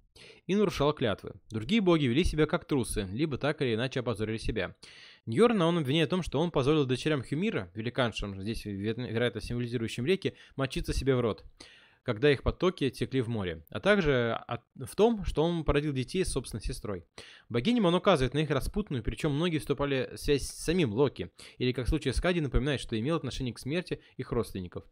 и 0.46 0.54
нарушал 0.54 0.92
клятвы. 0.92 1.32
Другие 1.50 1.80
боги 1.80 2.04
вели 2.04 2.24
себя 2.24 2.44
как 2.44 2.66
трусы, 2.66 3.08
либо 3.10 3.38
так 3.38 3.62
или 3.62 3.74
иначе 3.74 4.00
опозорили 4.00 4.36
себя. 4.36 4.76
Ньорна 5.24 5.66
он 5.66 5.78
обвиняет 5.78 6.08
в 6.08 6.10
том, 6.10 6.22
что 6.22 6.38
он 6.38 6.50
позволил 6.50 6.84
дочерям 6.84 7.24
Хюмира, 7.24 7.70
великаншам, 7.72 8.38
здесь 8.38 8.66
вероятно 8.66 9.40
символизирующим 9.40 10.04
реки, 10.04 10.34
мочиться 10.56 10.92
себе 10.92 11.16
в 11.16 11.20
рот 11.20 11.42
когда 12.04 12.32
их 12.32 12.42
потоки 12.42 12.90
текли 12.90 13.20
в 13.20 13.28
море, 13.28 13.64
а 13.70 13.78
также 13.78 14.40
в 14.74 14.96
том, 14.96 15.24
что 15.24 15.44
он 15.44 15.62
породил 15.62 15.92
детей 15.92 16.24
с 16.24 16.32
собственной 16.32 16.60
сестрой. 16.60 17.04
Богиням 17.48 17.84
он 17.84 17.94
указывает 17.94 18.34
на 18.34 18.40
их 18.40 18.50
распутную, 18.50 19.04
причем 19.04 19.30
многие 19.30 19.58
вступали 19.58 20.10
в 20.12 20.16
связь 20.18 20.42
с 20.42 20.64
самим 20.64 20.92
Локи, 20.92 21.30
или 21.58 21.70
как 21.70 21.86
в 21.86 21.88
случае 21.88 22.12
с 22.12 22.20
Кади 22.20 22.40
напоминает, 22.40 22.80
что 22.80 22.98
имел 22.98 23.14
отношение 23.14 23.54
к 23.54 23.60
смерти 23.60 24.00
их 24.16 24.32
родственников. 24.32 24.84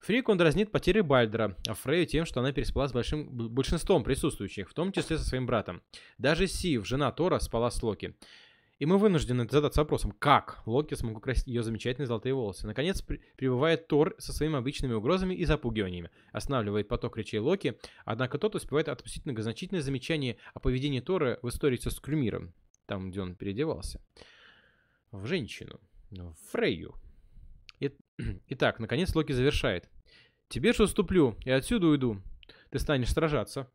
Фрик 0.00 0.30
он 0.30 0.38
дразнит 0.38 0.72
потери 0.72 1.00
Бальдера, 1.00 1.56
а 1.68 1.74
Фрейю 1.74 2.06
тем, 2.06 2.24
что 2.24 2.40
она 2.40 2.52
переспала 2.52 2.88
с 2.88 2.92
большим, 2.92 3.28
большинством 3.28 4.02
присутствующих, 4.02 4.70
в 4.70 4.74
том 4.74 4.92
числе 4.92 5.18
со 5.18 5.24
своим 5.24 5.46
братом. 5.46 5.82
Даже 6.16 6.46
Сив, 6.46 6.86
жена 6.86 7.12
Тора, 7.12 7.38
спала 7.38 7.70
с 7.70 7.82
Локи. 7.82 8.14
И 8.78 8.86
мы 8.86 8.96
вынуждены 8.96 9.46
задаться 9.46 9.82
вопросом, 9.82 10.12
как 10.12 10.62
Локи 10.64 10.94
смог 10.94 11.18
украсть 11.18 11.46
ее 11.46 11.62
замечательные 11.62 12.06
золотые 12.06 12.32
волосы. 12.32 12.66
Наконец 12.66 13.02
при 13.02 13.20
прибывает 13.36 13.88
Тор 13.88 14.14
со 14.16 14.32
своими 14.32 14.56
обычными 14.56 14.94
угрозами 14.94 15.34
и 15.34 15.44
запугиваниями. 15.44 16.10
Останавливает 16.32 16.88
поток 16.88 17.18
речей 17.18 17.38
Локи, 17.38 17.78
однако 18.06 18.38
тот 18.38 18.54
успевает 18.54 18.88
отпустить 18.88 19.26
многозначительное 19.26 19.82
замечание 19.82 20.38
о 20.54 20.60
поведении 20.60 21.00
Тора 21.00 21.38
в 21.42 21.48
истории 21.50 21.76
со 21.76 21.90
Скрюмиром, 21.90 22.54
там, 22.86 23.10
где 23.10 23.20
он 23.20 23.34
переодевался, 23.34 24.00
в 25.12 25.26
женщину, 25.26 25.78
в 26.10 26.34
Фрейю. 26.50 26.94
Итак, 28.48 28.78
наконец 28.78 29.14
Локи 29.14 29.32
завершает. 29.32 29.88
«Тебе 30.48 30.72
же 30.72 30.84
уступлю, 30.84 31.36
и 31.44 31.50
отсюда 31.50 31.86
уйду. 31.86 32.20
Ты 32.70 32.78
станешь 32.78 33.12
сражаться». 33.12 33.70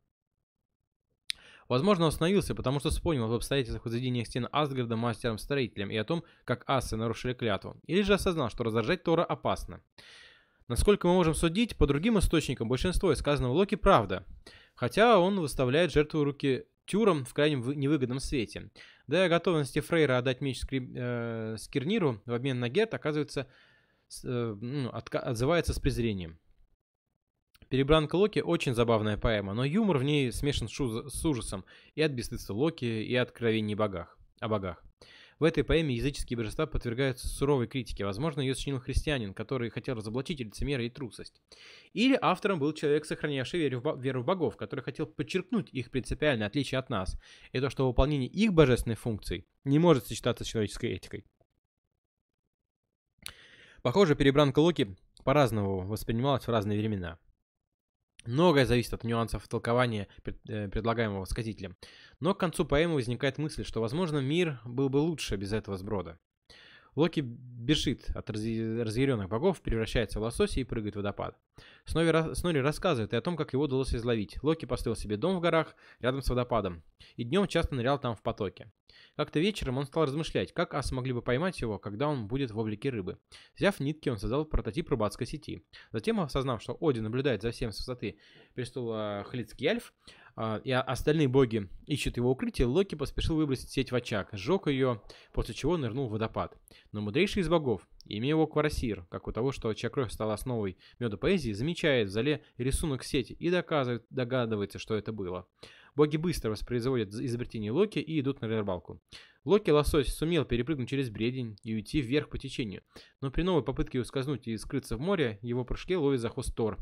Возможно, 1.67 2.05
он 2.05 2.09
остановился, 2.09 2.53
потому 2.53 2.79
что 2.79 2.91
вспомнил 2.91 3.25
об 3.25 3.31
обстоятельствах 3.31 3.85
возведения 3.85 4.23
стен 4.23 4.47
Асгарда 4.51 4.95
мастером-строителем 4.95 5.89
и 5.89 5.97
о 5.97 6.03
том, 6.03 6.23
как 6.43 6.63
асы 6.67 6.95
нарушили 6.95 7.33
клятву. 7.33 7.75
Или 7.87 8.03
же 8.03 8.13
осознал, 8.13 8.49
что 8.49 8.63
раздражать 8.63 9.03
Тора 9.03 9.23
опасно. 9.23 9.81
Насколько 10.67 11.07
мы 11.07 11.15
можем 11.15 11.33
судить, 11.33 11.75
по 11.75 11.87
другим 11.87 12.19
источникам 12.19 12.67
большинство 12.69 13.11
из 13.11 13.19
сказанного 13.19 13.53
Локи 13.53 13.75
правда. 13.75 14.25
Хотя 14.75 15.19
он 15.19 15.39
выставляет 15.39 15.91
жертву 15.91 16.23
руки 16.23 16.65
Тюром 16.85 17.25
в 17.25 17.33
крайне 17.33 17.55
невыгодном 17.55 18.19
свете. 18.19 18.69
Да 19.07 19.23
и 19.23 19.25
о 19.25 19.29
готовности 19.29 19.79
Фрейра 19.79 20.19
отдать 20.19 20.41
меч 20.41 20.59
Скри... 20.59 20.87
э, 20.95 21.55
Скирниру 21.57 22.21
в 22.25 22.33
обмен 22.33 22.59
на 22.59 22.69
Гет, 22.69 22.93
оказывается, 22.93 23.47
отзывается 24.11 25.73
с 25.73 25.79
презрением. 25.79 26.39
Перебранка 27.69 28.15
Локи 28.15 28.39
очень 28.39 28.75
забавная 28.75 29.17
поэма, 29.17 29.53
но 29.53 29.65
юмор 29.65 29.97
в 29.97 30.03
ней 30.03 30.31
смешан 30.31 30.67
с 30.69 31.25
ужасом 31.25 31.65
и 31.95 32.01
от 32.01 32.11
бесстыдства 32.11 32.53
Локи, 32.53 32.85
и 32.85 33.15
от 33.15 33.29
откровений 33.29 33.75
богах, 33.75 34.17
о 34.39 34.47
богах. 34.47 34.83
В 35.37 35.43
этой 35.43 35.65
поэме 35.65 35.95
языческие 35.95 36.37
божества 36.37 36.65
подвергаются 36.65 37.27
суровой 37.27 37.67
критике. 37.67 38.05
Возможно, 38.05 38.39
ее 38.39 38.55
сочинил 38.55 38.79
христианин, 38.79 39.33
который 39.33 39.69
хотел 39.69 39.95
разоблачить 39.95 40.39
лицемера 40.39 40.85
и 40.85 40.89
трусость. 40.89 41.41
Или 41.91 42.17
автором 42.21 42.59
был 42.59 42.71
человек, 42.71 43.03
сохранявший 43.03 43.59
веру 43.59 43.81
в, 43.81 44.01
веру 44.01 44.21
в 44.21 44.25
богов, 44.25 44.55
который 44.55 44.79
хотел 44.81 45.07
подчеркнуть 45.07 45.69
их 45.73 45.91
принципиальное 45.91 46.47
отличие 46.47 46.79
от 46.79 46.89
нас, 46.89 47.19
и 47.51 47.59
то, 47.59 47.69
что 47.69 47.85
выполнение 47.85 48.29
их 48.29 48.53
божественных 48.53 48.99
функций 48.99 49.45
не 49.65 49.77
может 49.77 50.07
сочетаться 50.07 50.45
с 50.45 50.47
человеческой 50.47 50.93
этикой. 50.93 51.25
Похоже, 53.85 54.15
перебранка 54.15 54.57
Локи 54.57 54.97
по-разному 55.23 55.81
воспринималась 55.81 56.47
в 56.47 56.49
разные 56.49 56.79
времена. 56.79 57.19
Многое 58.25 58.65
зависит 58.65 58.95
от 58.95 59.03
нюансов 59.03 59.47
толкования 59.47 60.07
э, 60.23 60.69
предлагаемого 60.69 61.25
сказителем. 61.25 61.77
Но 62.19 62.33
к 62.33 62.39
концу 62.39 62.65
поэмы 62.65 62.95
возникает 62.95 63.37
мысль, 63.37 63.63
что, 63.63 63.81
возможно, 63.81 64.17
мир 64.17 64.59
был 64.65 64.89
бы 64.89 64.97
лучше 64.97 65.35
без 65.35 65.53
этого 65.53 65.77
сброда. 65.77 66.17
Локи 66.95 67.19
бежит 67.19 68.09
от 68.15 68.27
разъяренных 68.31 69.29
богов, 69.29 69.61
превращается 69.61 70.19
в 70.19 70.23
лосося 70.23 70.61
и 70.61 70.63
прыгает 70.63 70.95
в 70.95 70.97
водопад. 70.97 71.37
Снори 71.85 72.57
рассказывает 72.57 73.13
и 73.13 73.17
о 73.17 73.21
том, 73.21 73.37
как 73.37 73.53
его 73.53 73.65
удалось 73.65 73.93
изловить. 73.93 74.41
Локи 74.41 74.65
построил 74.65 74.95
себе 74.95 75.15
дом 75.15 75.37
в 75.37 75.41
горах 75.41 75.75
рядом 75.99 76.23
с 76.23 76.29
водопадом, 76.29 76.81
и 77.17 77.23
днем 77.23 77.45
часто 77.45 77.75
нырял 77.75 77.99
там 77.99 78.15
в 78.15 78.23
потоке. 78.23 78.71
Как-то 79.15 79.39
вечером 79.39 79.77
он 79.77 79.85
стал 79.85 80.05
размышлять, 80.05 80.53
как 80.53 80.73
асы 80.73 80.93
могли 80.93 81.13
бы 81.13 81.21
поймать 81.21 81.59
его, 81.61 81.79
когда 81.79 82.07
он 82.07 82.27
будет 82.27 82.51
в 82.51 82.57
облике 82.57 82.89
рыбы. 82.89 83.17
Взяв 83.55 83.79
нитки, 83.79 84.09
он 84.09 84.17
создал 84.17 84.45
прототип 84.45 84.89
рыбацкой 84.89 85.27
сети. 85.27 85.65
Затем, 85.91 86.19
осознав, 86.19 86.61
что 86.61 86.77
Один 86.79 87.03
наблюдает 87.03 87.41
за 87.41 87.51
всем 87.51 87.71
с 87.71 87.79
высоты 87.79 88.17
престола 88.53 89.25
Хлицкий 89.27 89.67
Альф, 89.67 89.93
а, 90.37 90.59
и 90.63 90.71
остальные 90.71 91.29
боги 91.29 91.69
ищут 91.85 92.17
его 92.17 92.29
укрытие, 92.31 92.67
Локи 92.67 92.95
поспешил 92.95 93.37
выбросить 93.37 93.69
сеть 93.69 93.91
в 93.91 93.95
очаг, 93.95 94.29
сжег 94.33 94.67
ее, 94.67 95.01
после 95.31 95.53
чего 95.53 95.77
нырнул 95.77 96.07
в 96.07 96.11
водопад. 96.11 96.57
Но 96.91 97.01
мудрейший 97.01 97.41
из 97.41 97.47
богов, 97.47 97.87
имя 98.05 98.27
его 98.27 98.45
Кварасир, 98.45 99.05
как 99.09 99.27
у 99.29 99.31
того, 99.31 99.53
что 99.53 99.73
чья 99.73 99.89
кровь 99.89 100.11
стала 100.11 100.33
основой 100.33 100.77
меда 100.99 101.15
поэзии, 101.15 101.53
замечает 101.53 102.09
в 102.09 102.11
зале 102.11 102.43
рисунок 102.57 103.03
сети 103.03 103.31
и 103.31 103.49
доказывает, 103.49 104.05
догадывается, 104.09 104.77
что 104.77 104.95
это 104.95 105.13
было. 105.13 105.47
Боги 105.95 106.17
быстро 106.17 106.49
воспроизводят 106.49 107.13
изобретение 107.13 107.71
Локи 107.71 107.99
и 107.99 108.19
идут 108.19 108.41
на 108.41 108.47
рыбалку. 108.47 109.01
Локи 109.45 109.69
лосось 109.69 110.13
сумел 110.13 110.43
перепрыгнуть 110.43 110.89
через 110.89 111.09
бредень 111.09 111.57
и 111.63 111.73
уйти 111.73 112.01
вверх 112.01 112.29
по 112.29 112.37
течению, 112.37 112.83
но 113.21 113.31
при 113.31 113.43
новой 113.43 113.63
попытке 113.63 113.99
ускользнуть 113.99 114.47
и 114.47 114.57
скрыться 114.57 114.97
в 114.97 114.99
море, 114.99 115.39
его 115.41 115.63
прыжке 115.63 115.95
ловит 115.95 116.19
за 116.19 116.29
хвост 116.29 116.53
Тор. 116.55 116.77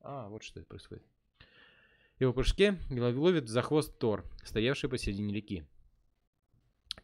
А, 0.00 0.28
вот 0.28 0.42
что 0.42 0.60
это 0.60 0.68
происходит. 0.68 1.04
Его 2.18 2.32
прыжке 2.32 2.78
ловит 2.88 3.48
за 3.48 3.60
хвост 3.60 3.98
Тор, 3.98 4.24
стоявший 4.44 4.88
посередине 4.88 5.34
реки. 5.34 5.66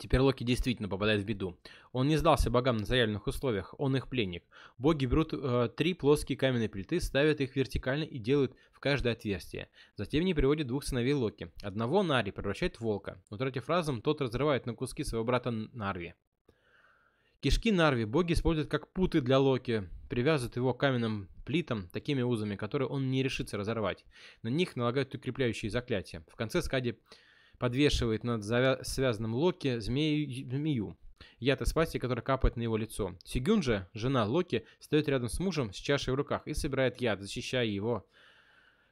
Теперь 0.03 0.19
Локи 0.19 0.43
действительно 0.43 0.89
попадает 0.89 1.23
в 1.23 1.25
беду. 1.25 1.57
Он 1.93 2.09
не 2.09 2.17
сдался 2.17 2.51
богам 2.51 2.79
на 2.79 2.85
заявленных 2.85 3.29
условиях, 3.29 3.73
он 3.79 3.95
их 3.95 4.09
пленник. 4.09 4.43
Боги 4.77 5.07
берут 5.07 5.33
э, 5.33 5.71
три 5.77 5.95
плоские 5.95 6.37
каменные 6.37 6.69
плиты, 6.69 7.01
ставят 7.01 7.41
их 7.41 7.55
вертикально 7.55 8.03
и 8.03 8.19
делают 8.19 8.53
в 8.73 8.81
каждое 8.81 9.13
отверстие. 9.13 9.69
Затем 9.95 10.23
они 10.23 10.35
приводят 10.35 10.67
двух 10.67 10.83
сыновей 10.83 11.13
Локи. 11.13 11.53
Одного 11.63 12.03
Нари 12.03 12.33
превращает 12.33 12.75
в 12.75 12.81
волка. 12.81 13.23
Утратив 13.31 13.69
разум, 13.69 14.03
тот 14.03 14.21
разрывает 14.21 14.67
на 14.67 14.75
куски 14.75 15.05
своего 15.05 15.25
брата 15.25 15.53
Нарви. 15.53 16.15
Кишки 17.39 17.71
Нарви 17.71 18.05
боги 18.05 18.33
используют 18.33 18.69
как 18.69 18.93
путы 18.93 19.21
для 19.21 19.39
Локи, 19.39 19.89
привязывают 20.11 20.57
его 20.57 20.75
к 20.75 20.81
каменным 20.81 21.29
плитам 21.47 21.87
такими 21.93 22.23
узами, 22.23 22.57
которые 22.57 22.89
он 22.89 23.09
не 23.09 23.23
решится 23.23 23.57
разорвать. 23.57 24.05
На 24.43 24.49
них 24.49 24.75
налагают 24.75 25.15
укрепляющие 25.15 25.71
заклятия. 25.71 26.25
В 26.27 26.35
конце 26.35 26.61
Скади 26.61 26.99
подвешивает 27.63 28.25
над 28.25 28.43
связанным 28.85 29.37
Локи 29.37 29.79
змею, 29.79 30.51
змею. 30.51 30.99
Яд 31.39 31.63
из 31.63 31.73
пасти, 31.73 31.99
который 31.99 32.21
капает 32.21 32.57
на 32.57 32.63
его 32.63 32.77
лицо. 32.77 33.17
Сигюн 33.23 33.63
же, 33.63 33.89
жена 33.95 34.25
Локи, 34.25 34.67
стоит 34.81 35.09
рядом 35.09 35.29
с 35.29 35.39
мужем 35.39 35.73
с 35.73 35.77
чашей 35.77 36.13
в 36.13 36.17
руках 36.17 36.43
и 36.49 36.55
собирает 36.55 37.01
яд, 37.01 37.21
защищая 37.21 37.67
его. 37.67 38.05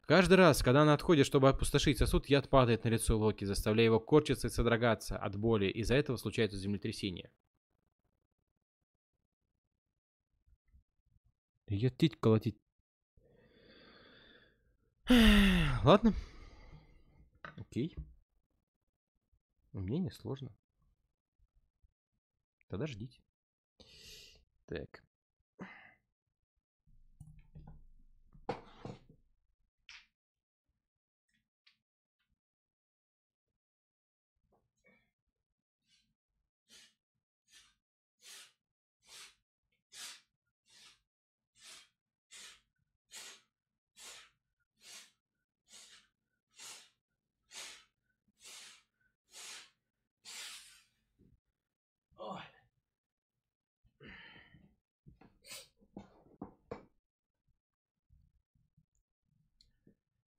Каждый 0.03 0.35
раз, 0.35 0.63
когда 0.63 0.83
она 0.83 0.95
отходит, 0.95 1.27
чтобы 1.27 1.49
опустошить 1.49 1.99
сосуд, 1.99 2.27
яд 2.27 2.49
падает 2.49 2.85
на 2.85 2.91
лицо 2.91 3.19
Локи, 3.19 3.45
заставляя 3.45 3.87
его 3.87 3.99
корчиться 3.99 4.47
и 4.47 4.51
содрогаться 4.51 5.19
от 5.19 5.35
боли. 5.35 5.67
Из-за 5.67 5.97
этого 5.97 6.17
случается 6.17 6.57
землетрясение. 6.57 7.29
Ее 11.67 11.91
тить 11.91 12.21
колотить. 12.21 12.57
Ладно. 15.83 16.15
Окей. 17.57 17.97
Мне 19.73 19.99
не 19.99 20.11
сложно. 20.11 20.51
Тогда 22.69 22.87
ждите. 22.87 23.21
Так. 24.67 25.03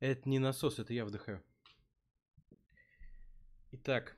Это 0.01 0.27
не 0.27 0.39
насос, 0.39 0.79
это 0.79 0.96
я 0.96 1.05
вдыхаю. 1.05 1.43
Итак. 3.72 4.17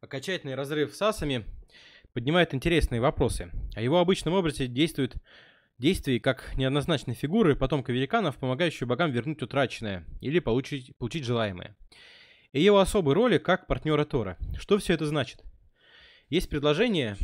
Окончательный 0.00 0.54
разрыв 0.54 0.94
с 0.94 1.02
асами 1.02 1.44
поднимает 2.14 2.54
интересные 2.54 3.02
вопросы. 3.02 3.50
О 3.76 3.82
его 3.82 3.98
обычном 3.98 4.32
образе 4.32 4.66
действует 4.66 5.16
действий 5.76 6.20
как 6.20 6.56
неоднозначной 6.56 7.14
фигуры 7.14 7.54
потомка 7.54 7.92
великанов, 7.92 8.38
помогающие 8.38 8.86
богам 8.86 9.10
вернуть 9.10 9.42
утраченное 9.42 10.06
или 10.22 10.38
получить, 10.38 10.96
получить 10.96 11.24
желаемое. 11.24 11.76
И 12.52 12.62
его 12.62 12.78
особой 12.78 13.12
роли 13.12 13.36
как 13.36 13.66
партнера 13.66 14.06
Тора. 14.06 14.38
Что 14.58 14.78
все 14.78 14.94
это 14.94 15.04
значит? 15.04 15.42
Есть 16.30 16.48
предложение, 16.48 17.18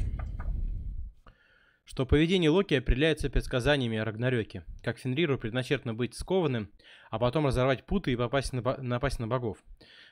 что 1.90 2.06
поведение 2.06 2.50
Локи 2.50 2.75
определяется 2.75 3.28
предсказаниями 3.28 3.99
о 3.99 4.04
Рагнарёке, 4.04 4.64
как 4.80 4.99
Фенриру 4.99 5.37
предначертано 5.38 5.92
быть 5.92 6.14
скованным, 6.14 6.70
а 7.11 7.18
потом 7.18 7.49
разорвать 7.49 7.85
путы 7.85 8.12
и 8.12 8.16
попасть 8.16 8.52
на, 8.52 8.62
напасть 8.76 9.18
на 9.18 9.26
богов. 9.26 9.59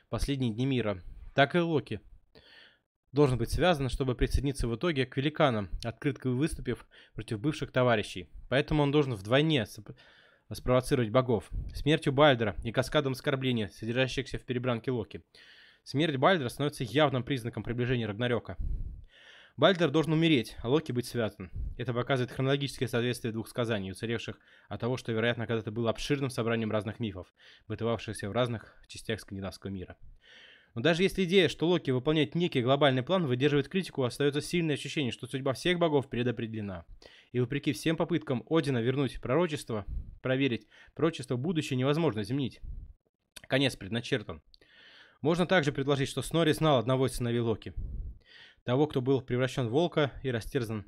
Последние 0.09 0.51
дни 0.51 0.65
мира. 0.65 1.01
Так 1.33 1.55
и 1.55 1.59
Локи 1.59 2.01
должен 3.13 3.37
быть 3.37 3.51
связан, 3.51 3.87
чтобы 3.87 4.15
присоединиться 4.15 4.67
в 4.67 4.75
итоге 4.75 5.05
к 5.05 5.15
великанам, 5.15 5.69
открытко 5.81 6.29
выступив 6.29 6.85
против 7.13 7.39
бывших 7.39 7.71
товарищей. 7.71 8.27
Поэтому 8.49 8.83
он 8.83 8.91
должен 8.91 9.13
вдвойне 9.13 9.65
спровоцировать 10.51 11.11
богов. 11.11 11.49
Смертью 11.73 12.11
Бальдера 12.11 12.57
и 12.61 12.73
каскадом 12.73 13.13
оскорбления, 13.13 13.69
содержащихся 13.69 14.37
в 14.37 14.43
перебранке 14.43 14.91
Локи. 14.91 15.23
Смерть 15.85 16.17
Бальдера 16.17 16.49
становится 16.49 16.83
явным 16.83 17.23
признаком 17.23 17.63
приближения 17.63 18.05
Рагнарёка. 18.05 18.57
Бальдер 19.59 19.91
должен 19.91 20.13
умереть, 20.13 20.55
а 20.61 20.69
Локи 20.69 20.93
быть 20.93 21.05
связан. 21.05 21.51
Это 21.77 21.93
показывает 21.93 22.31
хронологическое 22.31 22.87
соответствие 22.87 23.33
двух 23.33 23.49
сказаний, 23.49 23.91
уцелевших 23.91 24.39
от 24.69 24.79
того, 24.79 24.95
что, 24.95 25.11
вероятно, 25.11 25.47
когда-то 25.47 25.69
было 25.69 25.89
обширным 25.89 26.29
собранием 26.29 26.71
разных 26.71 27.01
мифов, 27.01 27.27
бытовавшихся 27.67 28.29
в 28.29 28.31
разных 28.31 28.73
частях 28.87 29.19
скандинавского 29.19 29.69
мира. 29.69 29.97
Но 30.75 30.81
даже 30.81 31.03
если 31.03 31.25
идея, 31.25 31.49
что 31.49 31.67
Локи 31.67 31.91
выполняет 31.91 32.35
некий 32.35 32.61
глобальный 32.61 33.03
план, 33.03 33.25
выдерживает 33.25 33.67
критику, 33.67 34.03
остается 34.03 34.39
сильное 34.39 34.75
ощущение, 34.75 35.11
что 35.11 35.27
судьба 35.27 35.51
всех 35.51 35.77
богов 35.77 36.09
предопределена. 36.09 36.85
И 37.33 37.41
вопреки 37.41 37.73
всем 37.73 37.97
попыткам 37.97 38.45
Одина 38.49 38.79
вернуть 38.79 39.19
пророчество, 39.19 39.85
проверить 40.21 40.67
пророчество 40.95 41.35
будущее 41.35 41.75
невозможно 41.75 42.21
изменить. 42.21 42.61
Конец 43.49 43.75
предначертан. 43.75 44.41
Можно 45.19 45.45
также 45.45 45.73
предложить, 45.73 46.07
что 46.07 46.21
Снори 46.21 46.53
знал 46.53 46.77
одного 46.77 47.07
из 47.07 47.15
сыновей 47.15 47.41
Локи 47.41 47.73
того, 48.63 48.87
кто 48.87 49.01
был 49.01 49.21
превращен 49.21 49.67
в 49.67 49.71
волка 49.71 50.11
и 50.23 50.31
растерзан 50.31 50.85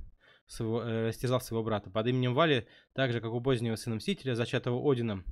своего, 0.47 0.81
э, 0.84 1.07
растерзал 1.07 1.41
своего 1.41 1.63
брата. 1.63 1.89
Под 1.89 2.07
именем 2.07 2.34
Вали, 2.34 2.67
так 2.93 3.12
же 3.12 3.21
как 3.21 3.31
у 3.31 3.41
позднего 3.41 3.75
сына 3.75 3.95
Мстителя, 3.95 4.36
зачатого 4.36 4.79
Одином, 4.91 5.25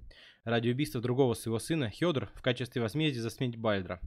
ради 0.44 0.70
убийства 0.70 1.02
другого 1.02 1.34
своего 1.34 1.60
сына, 1.60 1.92
Хёдор, 1.92 2.30
в 2.36 2.42
качестве 2.42 2.82
возмездия 2.82 3.22
за 3.22 3.30
смерть 3.30 3.58
Бальдра. 3.58 4.00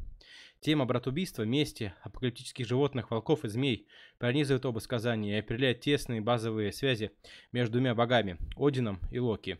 Тема 0.60 0.84
братубийства, 0.84 1.42
мести, 1.42 1.92
апокалиптических 2.02 2.66
животных, 2.66 3.10
волков 3.10 3.44
и 3.44 3.48
змей 3.48 3.88
пронизывает 4.18 4.64
оба 4.64 4.78
сказания 4.78 5.36
и 5.36 5.40
определяет 5.40 5.80
тесные 5.80 6.20
базовые 6.20 6.72
связи 6.72 7.10
между 7.50 7.72
двумя 7.72 7.94
богами, 7.94 8.38
Одином 8.56 9.00
и 9.10 9.18
Локи. 9.18 9.58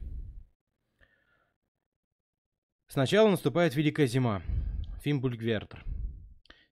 Сначала 2.87 3.31
наступает 3.31 3.75
Великая 3.75 4.07
Зима, 4.07 4.43
Фимбульгвертер. 5.03 5.85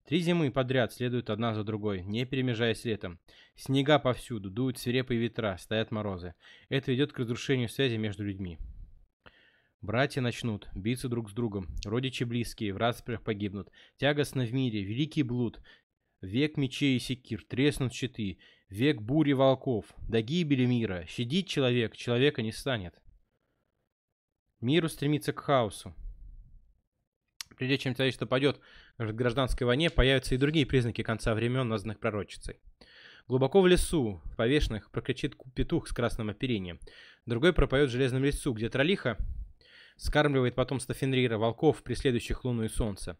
Три 0.09 0.21
зимы 0.21 0.49
подряд 0.49 0.91
следуют 0.91 1.29
одна 1.29 1.53
за 1.53 1.63
другой, 1.63 2.01
не 2.01 2.25
перемежаясь 2.25 2.83
летом. 2.83 3.19
Снега 3.55 3.99
повсюду, 3.99 4.49
дуют 4.49 4.79
свирепые 4.79 5.19
ветра, 5.19 5.55
стоят 5.59 5.91
морозы. 5.91 6.33
Это 6.67 6.91
ведет 6.91 7.13
к 7.13 7.19
разрушению 7.19 7.69
связи 7.69 7.97
между 7.97 8.25
людьми. 8.25 8.57
Братья 9.81 10.21
начнут 10.21 10.67
биться 10.73 11.09
друг 11.09 11.29
с 11.29 11.33
другом, 11.33 11.67
родичи 11.85 12.23
близкие 12.23 12.73
в 12.73 12.77
распрях 12.77 13.21
погибнут. 13.21 13.69
Тягостно 13.97 14.45
в 14.45 14.51
мире, 14.51 14.81
великий 14.81 15.21
блуд. 15.21 15.61
Век 16.21 16.57
мечей 16.57 16.95
и 16.95 16.99
секир, 16.99 17.45
треснут 17.47 17.93
щиты. 17.93 18.39
Век 18.67 19.03
бури 19.03 19.33
волков, 19.33 19.93
до 20.07 20.23
гибели 20.23 20.65
мира. 20.65 21.05
Щадить 21.07 21.47
человек, 21.47 21.95
человека 21.95 22.41
не 22.41 22.51
станет. 22.51 22.99
Мир 24.59 24.85
устремится 24.85 25.33
к 25.33 25.39
хаосу. 25.39 25.93
Прежде 27.59 27.77
чем 27.77 27.93
человечество 27.93 28.25
пойдет 28.25 28.57
в 28.88 28.88
гражданской 28.99 29.65
войне, 29.65 29.89
появятся 29.89 30.35
и 30.35 30.37
другие 30.37 30.65
признаки 30.65 31.01
конца 31.03 31.33
времен, 31.33 31.67
названных 31.67 31.99
пророчицей. 31.99 32.59
Глубоко 33.27 33.61
в 33.61 33.67
лесу, 33.67 34.21
в 34.25 34.35
повешенных, 34.35 34.91
прокричит 34.91 35.35
петух 35.53 35.87
с 35.87 35.93
красным 35.93 36.29
оперением. 36.29 36.79
Другой 37.25 37.53
пропоет 37.53 37.89
в 37.89 37.91
железном 37.91 38.23
лесу, 38.23 38.53
где 38.53 38.69
тролиха 38.69 39.17
скармливает 39.97 40.55
потомство 40.55 40.95
Фенрира, 40.95 41.37
волков, 41.37 41.83
преследующих 41.83 42.43
луну 42.43 42.63
и 42.63 42.69
солнце. 42.69 43.17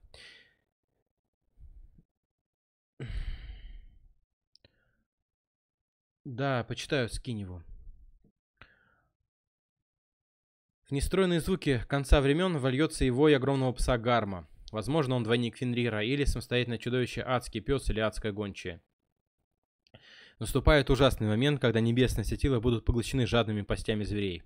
Да, 6.26 6.64
почитаю, 6.64 7.10
скинь 7.10 7.40
его. 7.40 7.64
В 10.84 10.92
нестройные 10.92 11.40
звуки 11.40 11.84
конца 11.88 12.20
времен 12.20 12.58
вольется 12.58 13.06
и 13.06 13.12
вой 13.12 13.36
огромного 13.36 13.74
пса 13.74 13.98
Гарма. 13.98 14.48
Возможно, 14.72 15.16
он 15.16 15.24
двойник 15.24 15.58
Фенрира, 15.58 16.04
или 16.04 16.26
самостоятельное 16.26 16.78
чудовище 16.78 17.24
адский 17.26 17.62
пес 17.62 17.90
или 17.90 18.00
адская 18.00 18.32
гончая. 18.32 18.82
Наступает 20.40 20.90
ужасный 20.90 21.28
момент, 21.28 21.60
когда 21.60 21.80
небесные 21.80 22.24
светила 22.24 22.60
будут 22.60 22.86
поглощены 22.86 23.28
жадными 23.28 23.62
постями 23.62 24.04
зверей. 24.04 24.44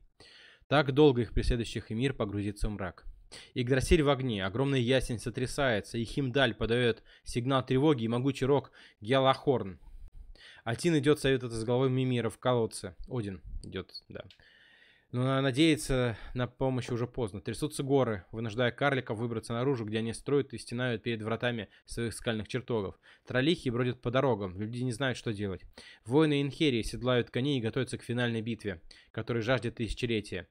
Так 0.67 0.91
долго 0.91 1.21
их 1.21 1.33
преследующих 1.33 1.91
и 1.91 1.93
мир 1.93 2.13
погрузится 2.13 2.67
в 2.67 2.71
мрак. 2.71 3.05
Игдрасиль 3.53 4.03
в 4.03 4.09
огне, 4.09 4.45
огромный 4.45 4.81
ясень 4.81 5.19
сотрясается, 5.19 5.97
и 5.97 6.05
Химдаль 6.05 6.53
подает 6.53 7.03
сигнал 7.23 7.65
тревоги 7.65 8.03
и 8.03 8.07
могучий 8.07 8.45
рок 8.45 8.71
Гялахорн. 9.01 9.79
Атин 10.63 10.97
идет 10.97 11.19
советоваться 11.19 11.59
с 11.59 11.63
головой 11.63 11.89
Мимира 11.89 12.29
в 12.29 12.37
колодце. 12.37 12.95
Один 13.09 13.41
идет, 13.63 13.91
да. 14.07 14.23
Но 15.13 15.39
надеяться 15.41 16.17
на 16.33 16.47
помощь 16.47 16.89
уже 16.89 17.05
поздно. 17.05 17.39
Трясутся 17.39 17.83
горы, 17.83 18.25
вынуждая 18.31 18.71
карликов 18.71 19.19
выбраться 19.19 19.53
наружу, 19.53 19.85
где 19.85 19.99
они 19.99 20.11
строят 20.11 20.53
и 20.53 20.57
стенают 20.57 21.03
перед 21.03 21.21
вратами 21.21 21.69
своих 21.85 22.15
скальных 22.15 22.47
чертогов. 22.47 22.99
Троллихи 23.27 23.69
бродят 23.69 24.01
по 24.01 24.09
дорогам, 24.09 24.59
люди 24.59 24.81
не 24.81 24.91
знают, 24.91 25.15
что 25.15 25.31
делать. 25.31 25.61
Воины 26.03 26.41
Инхерии 26.41 26.81
седлают 26.81 27.29
коней 27.29 27.59
и 27.59 27.61
готовятся 27.61 27.99
к 27.99 28.03
финальной 28.03 28.41
битве, 28.41 28.81
которой 29.11 29.43
жаждет 29.43 29.75
тысячелетия. 29.75 30.47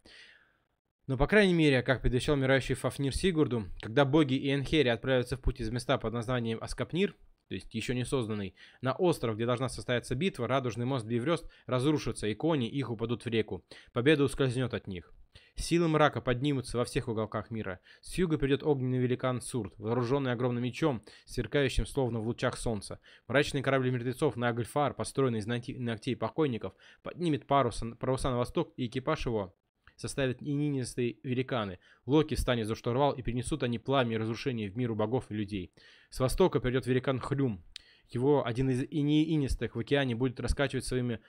Но, 1.09 1.19
по 1.19 1.27
крайней 1.27 1.55
мере, 1.55 1.83
как 1.83 2.01
предвещал 2.01 2.37
умирающий 2.37 2.77
Фафнир 2.77 3.13
Сигурду, 3.13 3.65
когда 3.81 4.05
боги 4.05 4.35
и 4.35 4.55
Энхери 4.55 4.91
отправятся 4.91 5.37
в 5.37 5.41
путь 5.41 5.61
из 5.61 5.71
места 5.71 5.99
под 5.99 6.13
названием 6.13 6.59
Аскапнир, 6.61 7.17
то 7.53 7.57
есть 7.57 7.75
еще 7.75 7.95
не 7.95 8.07
созданный, 8.07 8.55
на 8.81 8.95
остров, 8.95 9.37
где 9.37 9.45
должна 9.45 9.69
состояться 9.69 10.15
битва, 10.15 10.49
радужный 10.49 10.87
мост 10.87 11.05
Биврёст 11.05 11.45
разрушится, 11.67 12.27
и 12.27 12.35
кони 12.35 12.67
их 12.67 12.89
упадут 12.89 13.27
в 13.27 13.29
реку. 13.29 13.63
Победа 13.93 14.25
ускользнет 14.25 14.73
от 14.73 14.87
них. 14.87 15.13
Силы 15.55 15.87
мрака 15.87 16.23
поднимутся 16.23 16.79
во 16.79 16.87
всех 16.87 17.09
уголках 17.09 17.51
мира. 17.51 17.81
С 18.01 18.15
юга 18.15 18.39
придет 18.39 18.63
огненный 18.63 19.01
великан 19.01 19.43
Сурт, 19.43 19.75
вооруженный 19.77 20.33
огромным 20.33 20.65
мечом, 20.65 21.03
сверкающим 21.27 21.85
словно 21.85 22.21
в 22.21 22.27
лучах 22.27 22.57
солнца. 22.57 23.01
Мрачный 23.29 23.61
корабль 23.61 23.91
мертвецов 23.91 24.37
Нагльфар, 24.37 24.95
построенный 24.95 25.41
из 25.41 25.47
ногтей 25.47 26.17
покойников, 26.17 26.73
поднимет 27.03 27.47
парус, 27.47 27.85
паруса 28.01 28.31
на 28.31 28.39
восток, 28.39 28.73
и 28.79 28.87
экипаж 28.87 29.27
его 29.27 29.55
составят 30.03 30.43
ининистые 30.43 31.17
великаны. 31.23 31.79
Локи 32.07 32.35
станет 32.35 32.67
за 32.67 32.75
штурвал, 32.75 33.13
и 33.13 33.23
принесут 33.23 33.63
они 33.63 33.79
пламя 33.79 34.15
и 34.15 34.19
разрушение 34.19 34.69
в 34.69 34.77
миру 34.77 34.95
богов 34.95 35.31
и 35.31 35.35
людей. 35.35 35.73
С 36.11 36.21
востока 36.21 36.61
придет 36.61 36.87
великан 36.87 37.21
Хрюм. 37.21 37.65
Его 38.11 38.47
один 38.47 38.69
из 38.69 38.83
инистых 38.91 39.77
в 39.77 39.79
океане 39.79 40.15
будет 40.15 40.41
раскачивать 40.41 40.85
своими 40.85 41.21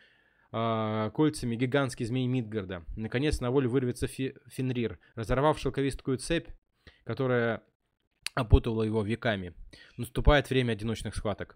э, 0.52 1.12
кольцами 1.14 1.56
гигантский 1.56 2.06
змей 2.06 2.28
Мидгарда. 2.28 2.84
Наконец 2.98 3.40
на 3.40 3.52
волю 3.52 3.70
вырвется 3.70 4.08
Фи 4.08 4.36
Фенрир, 4.48 5.00
разорвав 5.16 5.60
шелковистую 5.60 6.18
цепь, 6.18 6.50
которая 7.06 7.64
опутывала 8.36 8.84
его 8.84 9.04
веками. 9.04 9.54
Наступает 9.98 10.50
время 10.50 10.74
одиночных 10.74 11.16
схваток. 11.16 11.56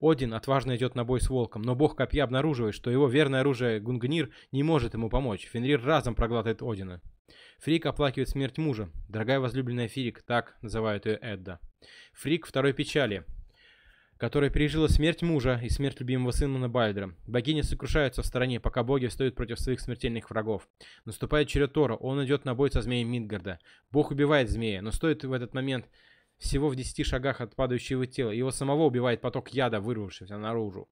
Один 0.00 0.34
отважно 0.34 0.76
идет 0.76 0.94
на 0.94 1.04
бой 1.04 1.20
с 1.20 1.28
волком, 1.28 1.62
но 1.62 1.74
бог 1.74 1.96
копья 1.96 2.24
обнаруживает, 2.24 2.74
что 2.74 2.90
его 2.90 3.08
верное 3.08 3.40
оружие 3.40 3.80
Гунгнир 3.80 4.30
не 4.50 4.62
может 4.62 4.94
ему 4.94 5.08
помочь. 5.08 5.48
Фенрир 5.48 5.82
разом 5.84 6.14
проглатывает 6.14 6.62
Одина. 6.62 7.00
Фрик 7.60 7.86
оплакивает 7.86 8.28
смерть 8.28 8.58
мужа. 8.58 8.90
Дорогая 9.08 9.38
возлюбленная 9.38 9.88
Фрик, 9.88 10.22
так 10.22 10.56
называют 10.62 11.06
ее 11.06 11.18
Эдда. 11.22 11.60
Фрик 12.14 12.46
второй 12.46 12.72
печали, 12.72 13.24
которая 14.18 14.50
пережила 14.50 14.88
смерть 14.88 15.22
мужа 15.22 15.60
и 15.62 15.68
смерть 15.68 16.00
любимого 16.00 16.32
сына 16.32 16.68
Бальдера. 16.68 17.14
Богиня 17.26 17.62
сокрушается 17.62 18.22
в 18.22 18.26
стороне, 18.26 18.60
пока 18.60 18.82
боги 18.82 19.06
встают 19.06 19.36
против 19.36 19.60
своих 19.60 19.80
смертельных 19.80 20.30
врагов. 20.30 20.68
Наступает 21.04 21.48
черед 21.48 21.72
Тора, 21.72 21.94
он 21.94 22.24
идет 22.24 22.44
на 22.44 22.54
бой 22.54 22.70
со 22.70 22.82
змеем 22.82 23.10
Мидгарда. 23.10 23.60
Бог 23.90 24.10
убивает 24.10 24.50
змея, 24.50 24.82
но 24.82 24.90
стоит 24.90 25.24
в 25.24 25.32
этот 25.32 25.54
момент 25.54 25.88
всего 26.42 26.68
в 26.68 26.76
10 26.76 27.06
шагах 27.06 27.40
от 27.40 27.54
падающего 27.54 28.06
тела, 28.06 28.30
его 28.30 28.50
самого 28.50 28.84
убивает 28.84 29.20
поток 29.20 29.50
яда, 29.50 29.80
вырвавшийся 29.80 30.36
наружу. 30.36 30.88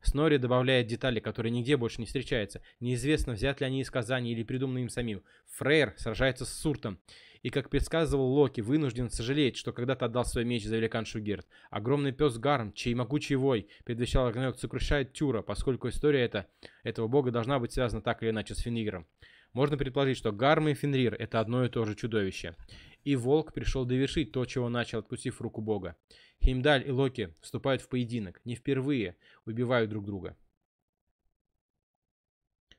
Снори 0.00 0.36
добавляет 0.36 0.86
детали, 0.86 1.20
которые 1.20 1.52
нигде 1.52 1.76
больше 1.76 2.00
не 2.00 2.06
встречаются. 2.06 2.60
Неизвестно, 2.80 3.34
взят 3.34 3.60
ли 3.60 3.66
они 3.66 3.80
из 3.80 3.90
Казани 3.90 4.32
или 4.32 4.42
придуманы 4.42 4.80
им 4.80 4.88
самим. 4.88 5.22
Фрейр 5.46 5.94
сражается 5.96 6.44
с 6.44 6.52
Суртом 6.52 6.98
и, 7.42 7.50
как 7.50 7.70
предсказывал 7.70 8.26
Локи, 8.32 8.60
вынужден 8.60 9.10
сожалеть, 9.10 9.56
что 9.56 9.72
когда-то 9.72 10.06
отдал 10.06 10.24
свой 10.24 10.44
меч 10.44 10.64
за 10.64 10.76
великан 10.76 11.04
Шугерт. 11.04 11.46
Огромный 11.70 12.12
пес 12.12 12.38
Гарм, 12.38 12.72
чей 12.72 12.94
могучий 12.94 13.36
вой 13.36 13.68
предвещал 13.84 14.26
Рагнарёк, 14.26 14.58
сокрушает 14.58 15.12
Тюра, 15.12 15.42
поскольку 15.42 15.88
история 15.88 16.24
эта, 16.24 16.46
этого 16.82 17.08
бога 17.08 17.30
должна 17.30 17.58
быть 17.58 17.72
связана 17.72 18.02
так 18.02 18.22
или 18.22 18.30
иначе 18.30 18.54
с 18.54 18.58
Фенриром. 18.58 19.06
Можно 19.52 19.76
предположить, 19.76 20.16
что 20.16 20.32
Гарм 20.32 20.68
и 20.68 20.74
Фенрир— 20.74 21.14
это 21.18 21.40
одно 21.40 21.64
и 21.64 21.68
то 21.68 21.84
же 21.84 21.94
чудовище. 21.94 22.56
И 23.04 23.16
Волк 23.16 23.52
пришел 23.52 23.84
довершить 23.84 24.32
то, 24.32 24.46
чего 24.46 24.68
начал, 24.68 25.00
откусив 25.00 25.40
руку 25.40 25.60
бога. 25.60 25.96
Хеймдаль 26.42 26.86
и 26.86 26.90
Локи 26.90 27.34
вступают 27.40 27.82
в 27.82 27.88
поединок, 27.88 28.40
не 28.44 28.54
впервые 28.54 29.16
убивают 29.44 29.90
друг 29.90 30.06
друга. 30.06 30.36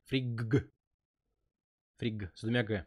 Фригг. 0.05 0.69
Фригг 1.97 2.31
с 2.35 2.41
двумя 2.41 2.63
«г». 2.63 2.85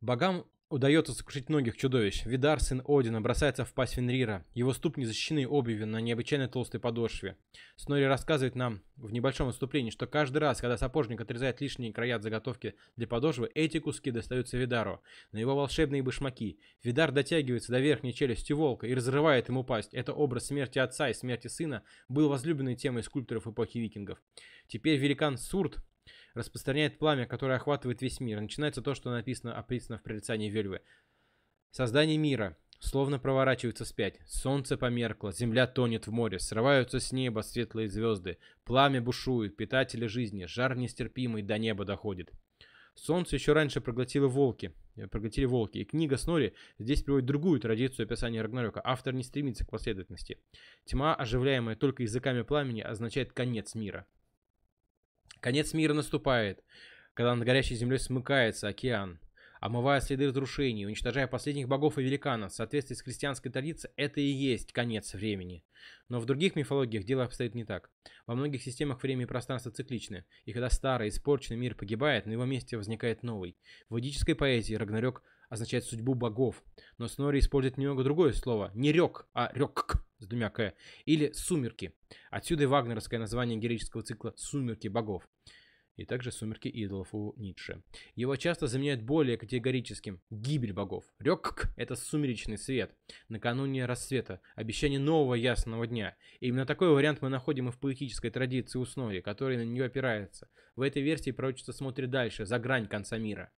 Богам 0.00 0.46
удается 0.70 1.12
сокрушить 1.12 1.48
многих 1.48 1.76
чудовищ. 1.76 2.24
Видар, 2.24 2.60
сын 2.60 2.82
Одина, 2.86 3.20
бросается 3.20 3.64
в 3.64 3.72
пасть 3.74 3.94
Фенрира. 3.94 4.46
Его 4.54 4.72
ступни 4.72 5.04
защищены 5.04 5.46
обувью 5.46 5.86
на 5.86 6.00
необычайно 6.00 6.48
толстой 6.48 6.80
подошве. 6.80 7.36
Снори 7.74 8.04
рассказывает 8.04 8.54
нам 8.54 8.80
в 8.96 9.12
небольшом 9.12 9.48
выступлении, 9.48 9.90
что 9.90 10.06
каждый 10.06 10.38
раз, 10.38 10.60
когда 10.60 10.78
сапожник 10.78 11.20
отрезает 11.20 11.60
лишние 11.60 11.92
края 11.92 12.16
от 12.16 12.22
заготовки 12.22 12.74
для 12.96 13.08
подошвы, 13.08 13.50
эти 13.54 13.80
куски 13.80 14.12
достаются 14.12 14.56
Видару. 14.56 15.02
На 15.32 15.38
его 15.38 15.56
волшебные 15.56 16.02
башмаки. 16.02 16.60
Видар 16.84 17.10
дотягивается 17.10 17.72
до 17.72 17.80
верхней 17.80 18.14
челюсти 18.14 18.52
волка 18.52 18.86
и 18.86 18.94
разрывает 18.94 19.48
ему 19.48 19.64
пасть. 19.64 19.92
Это 19.92 20.12
образ 20.12 20.46
смерти 20.46 20.78
отца 20.78 21.10
и 21.10 21.14
смерти 21.14 21.48
сына 21.48 21.82
был 22.08 22.28
возлюбленной 22.28 22.76
темой 22.76 23.02
скульпторов 23.02 23.48
эпохи 23.48 23.78
викингов. 23.78 24.22
Теперь 24.68 24.98
великан 24.98 25.36
Сурт 25.36 25.78
распространяет 26.34 26.98
пламя, 26.98 27.26
которое 27.26 27.56
охватывает 27.56 28.02
весь 28.02 28.20
мир. 28.20 28.40
Начинается 28.40 28.82
то, 28.82 28.94
что 28.94 29.10
написано, 29.10 29.56
описано 29.56 29.98
в 29.98 30.02
прорицании 30.02 30.50
Вельвы. 30.50 30.80
Создание 31.70 32.18
мира 32.18 32.56
словно 32.80 33.18
проворачивается 33.18 33.84
вспять. 33.84 34.18
Солнце 34.26 34.76
померкло, 34.76 35.32
земля 35.32 35.66
тонет 35.66 36.06
в 36.06 36.12
море, 36.12 36.38
срываются 36.38 36.98
с 36.98 37.12
неба 37.12 37.40
светлые 37.40 37.88
звезды, 37.88 38.38
пламя 38.64 39.00
бушует, 39.00 39.56
питатели 39.56 40.06
жизни, 40.06 40.46
жар 40.46 40.76
нестерпимый 40.76 41.42
до 41.42 41.58
неба 41.58 41.84
доходит. 41.84 42.32
Солнце 42.94 43.36
еще 43.36 43.52
раньше 43.52 43.80
проглотило 43.80 44.26
волки, 44.26 44.74
э, 44.96 45.06
проглотили 45.06 45.44
волки, 45.44 45.78
и 45.78 45.84
книга 45.84 46.16
Снори 46.16 46.54
здесь 46.78 47.02
приводит 47.02 47.26
другую 47.26 47.60
традицию 47.60 48.04
описания 48.04 48.42
Рагнарёка. 48.42 48.80
Автор 48.84 49.14
не 49.14 49.22
стремится 49.22 49.64
к 49.64 49.70
последовательности. 49.70 50.38
Тьма, 50.84 51.14
оживляемая 51.14 51.76
только 51.76 52.02
языками 52.02 52.42
пламени, 52.42 52.80
означает 52.80 53.32
конец 53.32 53.74
мира. 53.74 54.06
Конец 55.40 55.72
мира 55.72 55.94
наступает, 55.94 56.62
когда 57.14 57.34
над 57.34 57.46
горящей 57.46 57.76
землей 57.76 57.98
смыкается 57.98 58.68
океан, 58.68 59.18
омывая 59.60 60.00
следы 60.00 60.26
разрушений, 60.26 60.86
уничтожая 60.86 61.26
последних 61.26 61.66
богов 61.66 61.98
и 61.98 62.02
великанов. 62.02 62.52
В 62.52 62.54
соответствии 62.54 62.94
с 62.94 63.02
христианской 63.02 63.50
традицией, 63.50 63.92
это 63.96 64.20
и 64.20 64.24
есть 64.24 64.72
конец 64.72 65.14
времени. 65.14 65.64
Но 66.08 66.20
в 66.20 66.26
других 66.26 66.56
мифологиях 66.56 67.04
дело 67.04 67.24
обстоит 67.24 67.54
не 67.54 67.64
так. 67.64 67.90
Во 68.26 68.34
многих 68.34 68.62
системах 68.62 69.02
время 69.02 69.22
и 69.22 69.26
пространство 69.26 69.72
цикличны, 69.72 70.26
и 70.44 70.52
когда 70.52 70.68
старый, 70.68 71.08
испорченный 71.08 71.58
мир 71.58 71.74
погибает, 71.74 72.26
на 72.26 72.32
его 72.32 72.44
месте 72.44 72.76
возникает 72.76 73.22
новый. 73.22 73.56
В 73.88 73.96
ведической 73.96 74.34
поэзии 74.34 74.74
Рагнарёк 74.74 75.22
означает 75.50 75.84
судьбу 75.84 76.14
богов, 76.14 76.62
но 76.96 77.08
Снори 77.08 77.40
использует 77.40 77.76
немного 77.76 78.02
другое 78.02 78.32
слово. 78.32 78.70
Не 78.74 78.92
рёк, 78.92 79.28
а 79.34 79.50
рёк 79.52 79.96
с 80.18 80.26
двумя 80.26 80.48
«к», 80.48 80.74
или 81.04 81.32
«Сумерки». 81.32 81.92
Отсюда 82.30 82.62
и 82.62 82.66
вагнеровское 82.66 83.20
название 83.20 83.58
героического 83.58 84.02
цикла 84.02 84.32
«Сумерки 84.36 84.88
богов» 84.88 85.28
и 85.96 86.06
также 86.06 86.32
«Сумерки 86.32 86.68
идолов» 86.68 87.08
у 87.12 87.34
Ницше. 87.36 87.82
Его 88.14 88.36
часто 88.36 88.66
заменяют 88.66 89.02
более 89.02 89.36
категорическим 89.36 90.22
«гибель 90.30 90.72
богов». 90.72 91.04
Рёкк– 91.18 91.66
это 91.76 91.94
сумеречный 91.96 92.56
свет, 92.56 92.94
накануне 93.28 93.84
рассвета, 93.84 94.40
обещание 94.54 94.98
нового 94.98 95.34
ясного 95.34 95.86
дня. 95.86 96.16
И 96.38 96.48
именно 96.48 96.64
такой 96.64 96.90
вариант 96.90 97.20
мы 97.20 97.28
находим 97.28 97.68
и 97.68 97.72
в 97.72 97.78
поэтической 97.78 98.30
традиции 98.30 98.78
у 98.78 98.86
Снори, 98.86 99.20
который 99.20 99.58
на 99.58 99.64
нее 99.64 99.84
опирается. 99.84 100.48
В 100.76 100.80
этой 100.80 101.02
версии 101.02 101.32
пророчество 101.32 101.72
смотрит 101.72 102.10
дальше, 102.10 102.46
за 102.46 102.58
грань 102.58 102.86
конца 102.86 103.18
мира. 103.18 103.52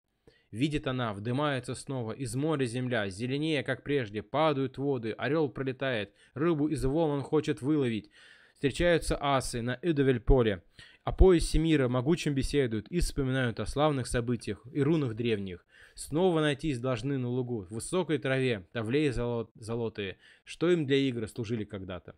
Видит 0.51 0.85
она, 0.85 1.13
вдымается 1.13 1.75
снова, 1.75 2.11
из 2.11 2.35
моря 2.35 2.65
земля, 2.65 3.09
зеленее, 3.09 3.63
как 3.63 3.83
прежде, 3.83 4.21
падают 4.21 4.77
воды, 4.77 5.11
орел 5.11 5.49
пролетает, 5.49 6.13
рыбу 6.33 6.67
из 6.67 6.83
волн 6.83 7.21
хочет 7.21 7.61
выловить. 7.61 8.09
Встречаются 8.55 9.17
асы 9.19 9.61
на 9.61 9.79
Эдовель-поле, 9.81 10.61
о 11.03 11.13
поясе 11.13 11.57
мира 11.57 11.87
могучим 11.87 12.35
беседуют 12.35 12.87
и 12.89 12.99
вспоминают 12.99 13.59
о 13.59 13.65
славных 13.65 14.05
событиях 14.05 14.67
и 14.71 14.81
рунах 14.83 15.15
древних. 15.15 15.65
Снова 15.95 16.41
найтись 16.41 16.79
должны 16.79 17.17
на 17.17 17.27
лугу, 17.27 17.61
в 17.63 17.71
высокой 17.71 18.19
траве, 18.19 18.67
тавлеи 18.71 19.09
золот, 19.09 19.49
золотые, 19.55 20.17
что 20.43 20.69
им 20.69 20.85
для 20.85 20.97
игры 20.97 21.27
служили 21.27 21.63
когда-то. 21.63 22.15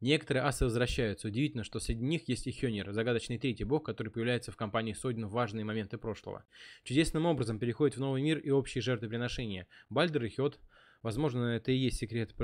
Некоторые 0.00 0.44
асы 0.44 0.64
возвращаются. 0.64 1.28
Удивительно, 1.28 1.62
что 1.62 1.78
среди 1.78 2.02
них 2.02 2.28
есть 2.28 2.46
и 2.46 2.52
Хёнир, 2.52 2.90
загадочный 2.92 3.38
третий 3.38 3.64
бог, 3.64 3.84
который 3.84 4.08
появляется 4.08 4.50
в 4.50 4.56
компании 4.56 4.94
Содин 4.94 5.26
в 5.26 5.32
важные 5.32 5.64
моменты 5.64 5.98
прошлого. 5.98 6.44
Чудесным 6.84 7.26
образом 7.26 7.58
переходит 7.58 7.96
в 7.96 8.00
новый 8.00 8.22
мир 8.22 8.38
и 8.38 8.50
общие 8.50 8.80
жертвоприношения. 8.80 9.66
Бальдер 9.90 10.24
и 10.24 10.30
Хёд 10.30 10.58
Возможно, 11.02 11.44
это 11.44 11.72
и 11.72 11.76
есть 11.76 11.96
секрет, 11.96 12.34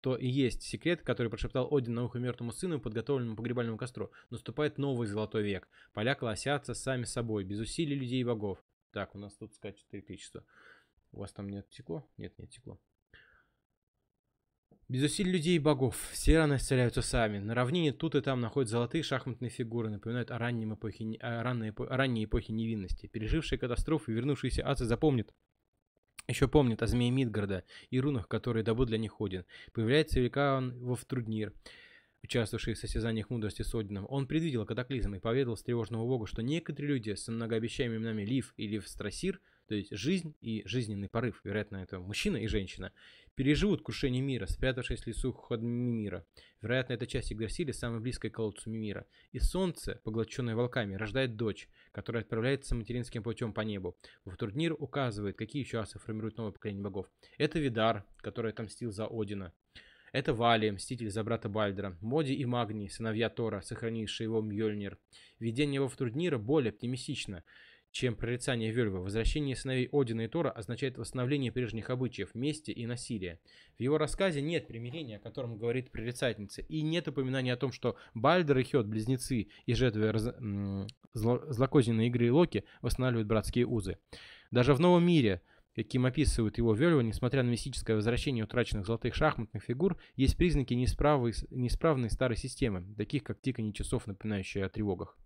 то 0.00 0.16
и 0.16 0.28
есть 0.28 0.62
секрет, 0.62 1.02
который 1.02 1.28
прошептал 1.28 1.66
Один 1.74 1.94
на 1.94 2.04
ухо 2.04 2.20
мертвому 2.20 2.52
сыну, 2.52 2.80
подготовленному 2.80 3.36
погребальному 3.36 3.76
костру. 3.76 4.12
Наступает 4.30 4.78
новый 4.78 5.08
золотой 5.08 5.42
век. 5.42 5.68
Поля 5.92 6.14
колосятся 6.14 6.74
сами 6.74 7.02
собой, 7.02 7.42
без 7.42 7.58
усилий 7.58 7.96
людей 7.96 8.20
и 8.20 8.24
богов. 8.24 8.62
Так, 8.92 9.16
у 9.16 9.18
нас 9.18 9.34
тут 9.34 9.54
скачет 9.54 9.86
электричество. 9.90 10.44
У 11.10 11.18
вас 11.18 11.32
там 11.32 11.48
нет 11.48 11.68
текло? 11.68 12.08
Нет, 12.16 12.38
нет 12.38 12.50
текло. 12.50 12.78
Без 14.88 15.02
усилий 15.02 15.32
людей 15.32 15.56
и 15.56 15.58
богов 15.58 16.10
все 16.12 16.38
раны 16.38 16.56
исцеляются 16.56 17.02
сами. 17.02 17.38
На 17.38 17.54
равнине 17.54 17.92
тут 17.92 18.14
и 18.14 18.20
там 18.20 18.40
находят 18.40 18.70
золотые 18.70 19.02
шахматные 19.02 19.50
фигуры, 19.50 19.90
напоминают 19.90 20.30
о, 20.30 20.38
раннем 20.38 20.74
эпохе, 20.74 21.16
о, 21.20 21.42
ранней, 21.42 21.70
о 21.70 21.96
ранней 21.96 22.24
эпохе 22.24 22.52
невинности. 22.52 23.08
Пережившие 23.08 23.58
катастрофу 23.58 24.12
и 24.12 24.14
вернувшиеся 24.14 24.64
асы 24.64 24.84
запомнят, 24.84 25.34
еще 26.28 26.46
помнят 26.46 26.82
о 26.82 26.86
змее 26.86 27.10
Мидгарда 27.10 27.64
и 27.90 27.98
рунах, 27.98 28.28
которые 28.28 28.62
добыл 28.62 28.86
для 28.86 28.98
них 28.98 29.20
Один. 29.20 29.44
Появляется 29.72 30.20
великан 30.20 30.78
Вовтруднир, 30.78 31.52
участвовавший 32.22 32.74
в 32.74 32.78
состязаниях 32.78 33.28
мудрости 33.28 33.62
с 33.62 33.74
Одином. 33.74 34.06
Он 34.08 34.28
предвидел 34.28 34.64
катаклизм 34.66 35.16
и 35.16 35.18
поведал 35.18 35.56
встревоженному 35.56 36.06
богу, 36.06 36.26
что 36.26 36.42
некоторые 36.42 36.94
люди 36.94 37.14
с 37.14 37.26
многообещаемыми 37.26 37.98
именами 37.98 38.24
Лив 38.24 38.54
и 38.56 38.68
Лив 38.68 38.86
Страсир 38.88 39.40
то 39.68 39.74
есть 39.74 39.94
жизнь 39.94 40.34
и 40.40 40.62
жизненный 40.64 41.08
порыв, 41.08 41.40
вероятно, 41.44 41.76
это 41.76 41.98
мужчина 41.98 42.36
и 42.36 42.46
женщина, 42.46 42.92
переживут 43.34 43.82
крушение 43.82 44.22
мира, 44.22 44.46
спрятавшись 44.46 45.02
в 45.02 45.06
лесу 45.06 45.32
ходами 45.32 45.68
мира. 45.68 46.26
Вероятно, 46.62 46.94
эта 46.94 47.06
часть 47.06 47.32
Игдрасиля 47.32 47.72
самая 47.72 48.00
близкая 48.00 48.30
к 48.30 48.34
колодцу 48.34 48.70
мира. 48.70 49.06
И 49.32 49.38
солнце, 49.38 50.00
поглощенное 50.04 50.56
волками, 50.56 50.94
рождает 50.94 51.36
дочь, 51.36 51.68
которая 51.92 52.22
отправляется 52.22 52.74
материнским 52.74 53.22
путем 53.22 53.52
по 53.52 53.60
небу. 53.60 53.96
Вуфтурднир 54.24 54.74
указывает, 54.78 55.36
какие 55.36 55.62
еще 55.62 55.78
асы 55.78 55.98
формируют 55.98 56.38
новое 56.38 56.52
поколение 56.52 56.82
богов. 56.82 57.06
Это 57.36 57.58
Видар, 57.58 58.04
который 58.18 58.52
отомстил 58.52 58.90
за 58.90 59.06
Одина. 59.06 59.52
Это 60.12 60.32
Вали, 60.32 60.70
мститель 60.70 61.10
за 61.10 61.22
брата 61.22 61.50
Бальдера, 61.50 61.98
Моди 62.00 62.32
и 62.32 62.46
Магни, 62.46 62.88
сыновья 62.88 63.28
Тора, 63.28 63.60
сохранившие 63.60 64.24
его 64.24 64.40
Мьёльнир. 64.40 64.98
Видение 65.38 65.78
во 65.78 65.88
Втурднира 65.88 66.38
более 66.38 66.70
оптимистично, 66.70 67.44
чем 67.96 68.14
прорицание 68.14 68.70
Вельва. 68.72 68.98
Возвращение 68.98 69.56
сыновей 69.56 69.88
Одина 69.90 70.26
и 70.26 70.28
Тора 70.28 70.50
означает 70.50 70.98
восстановление 70.98 71.50
прежних 71.50 71.88
обычаев, 71.88 72.34
мести 72.34 72.70
и 72.70 72.84
насилия. 72.84 73.40
В 73.78 73.80
его 73.80 73.96
рассказе 73.96 74.42
нет 74.42 74.68
примирения, 74.68 75.16
о 75.16 75.20
котором 75.20 75.56
говорит 75.56 75.90
прорицательница, 75.90 76.60
и 76.60 76.82
нет 76.82 77.08
упоминания 77.08 77.54
о 77.54 77.56
том, 77.56 77.72
что 77.72 77.96
Бальдер 78.12 78.58
и 78.58 78.64
Хет, 78.64 78.86
близнецы 78.86 79.48
и 79.64 79.74
жертвы 79.74 80.12
раз... 80.12 80.28
зло... 81.14 81.42
злокозненной 81.48 82.08
игры 82.08 82.30
Локи, 82.30 82.64
восстанавливают 82.82 83.28
братские 83.28 83.66
узы. 83.66 83.96
Даже 84.50 84.74
в 84.74 84.80
новом 84.80 85.04
мире– 85.06 85.40
каким 85.74 86.06
описывают 86.06 86.56
его 86.56 86.72
Вельва, 86.72 87.02
несмотря 87.02 87.42
на 87.42 87.50
мистическое 87.50 87.96
возвращение 87.96 88.44
утраченных 88.44 88.86
золотых 88.86 89.14
шахматных 89.14 89.62
фигур, 89.62 89.98
есть 90.16 90.38
признаки 90.38 90.72
неисправной, 90.72 91.34
неисправной 91.50 92.08
старой 92.08 92.38
системы, 92.38 92.82
таких 92.96 93.22
как 93.24 93.42
тиканье 93.42 93.74
часов, 93.74 94.06
напоминающие 94.06 94.64
о 94.64 94.70
тревогах. 94.70 95.18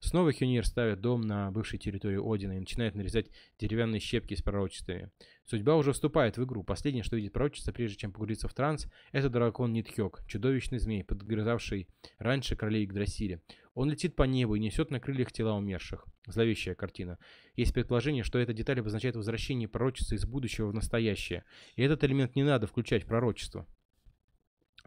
Снова 0.00 0.32
Хюнир 0.32 0.64
ставит 0.64 1.00
дом 1.00 1.22
на 1.22 1.50
бывшей 1.50 1.78
территории 1.78 2.20
Одина 2.22 2.56
и 2.56 2.60
начинает 2.60 2.94
нарезать 2.94 3.30
деревянные 3.58 3.98
щепки 3.98 4.34
с 4.34 4.42
пророчествами. 4.42 5.10
Судьба 5.44 5.76
уже 5.76 5.92
вступает 5.92 6.38
в 6.38 6.44
игру. 6.44 6.62
Последнее, 6.62 7.02
что 7.02 7.16
видит 7.16 7.32
пророчество, 7.32 7.72
прежде 7.72 7.96
чем 7.96 8.12
погрузиться 8.12 8.46
в 8.46 8.54
транс, 8.54 8.86
это 9.10 9.28
дракон 9.28 9.72
Нитхёк, 9.72 10.24
чудовищный 10.26 10.78
змей, 10.78 11.02
подгрызавший 11.02 11.88
раньше 12.18 12.54
королей 12.54 12.84
Игдрасиля. 12.84 13.42
Он 13.74 13.90
летит 13.90 14.14
по 14.14 14.22
небу 14.22 14.54
и 14.54 14.60
несет 14.60 14.90
на 14.90 15.00
крыльях 15.00 15.32
тела 15.32 15.54
умерших. 15.54 16.04
Зловещая 16.26 16.74
картина. 16.74 17.18
Есть 17.56 17.74
предположение, 17.74 18.22
что 18.22 18.38
эта 18.38 18.52
деталь 18.52 18.80
обозначает 18.80 19.16
возвращение 19.16 19.66
пророчества 19.66 20.14
из 20.14 20.24
будущего 20.26 20.68
в 20.68 20.74
настоящее. 20.74 21.44
И 21.74 21.82
этот 21.82 22.04
элемент 22.04 22.36
не 22.36 22.44
надо 22.44 22.66
включать 22.66 23.04
в 23.04 23.06
пророчество, 23.06 23.66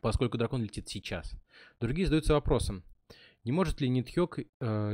поскольку 0.01 0.37
дракон 0.37 0.63
летит 0.63 0.87
сейчас. 0.87 1.33
Другие 1.79 2.05
задаются 2.05 2.33
вопросом, 2.33 2.83
не 3.43 3.51
может 3.51 3.81
ли 3.81 3.89
Нитхёк 3.89 4.37
э, 4.37 4.43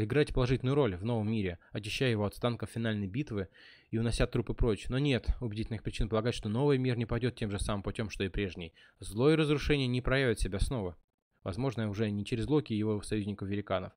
играть 0.04 0.34
положительную 0.34 0.76
роль 0.76 0.96
в 0.96 1.04
новом 1.04 1.30
мире, 1.30 1.60
очищая 1.72 2.12
его 2.12 2.26
от 2.26 2.34
останков 2.34 2.70
финальной 2.70 3.08
битвы 3.08 3.50
и 3.92 3.98
унося 3.98 4.26
трупы 4.26 4.54
прочь? 4.54 4.88
Но 4.88 5.00
нет 5.00 5.28
убедительных 5.42 5.84
причин 5.84 6.08
полагать, 6.08 6.34
что 6.34 6.48
новый 6.48 6.78
мир 6.78 6.98
не 6.98 7.06
пойдет 7.06 7.36
тем 7.36 7.52
же 7.52 7.60
самым 7.60 7.84
путем, 7.84 8.10
что 8.10 8.24
и 8.24 8.30
прежний. 8.30 8.74
Зло 9.00 9.32
и 9.32 9.36
разрушение 9.36 9.88
не 9.88 10.02
проявят 10.02 10.40
себя 10.40 10.60
снова. 10.60 10.96
Возможно, 11.44 11.90
уже 11.90 12.10
не 12.10 12.26
через 12.26 12.48
Локи 12.48 12.72
и 12.72 12.78
его 12.78 13.02
союзников-великанов. 13.02 13.92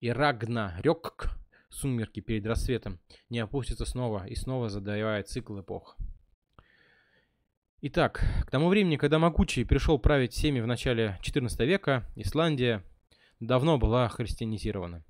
И 0.00 0.08
Рагна 0.08 0.78
Рёкк, 0.82 1.28
сумерки 1.68 2.20
перед 2.20 2.46
рассветом, 2.46 3.00
не 3.28 3.38
опустится 3.38 3.84
снова 3.84 4.26
и 4.26 4.34
снова 4.34 4.70
задавая 4.70 5.22
цикл 5.24 5.60
эпох. 5.60 5.98
Итак, 7.82 8.22
к 8.46 8.50
тому 8.50 8.68
времени, 8.68 8.96
когда 8.96 9.18
Могучий 9.18 9.64
пришел 9.64 9.98
править 9.98 10.32
всеми 10.32 10.60
в 10.60 10.66
начале 10.66 11.18
XIV 11.22 11.64
века, 11.64 12.06
Исландия 12.16 12.84
давно 13.40 13.78
была 13.78 14.08
христианизирована. 14.08 15.04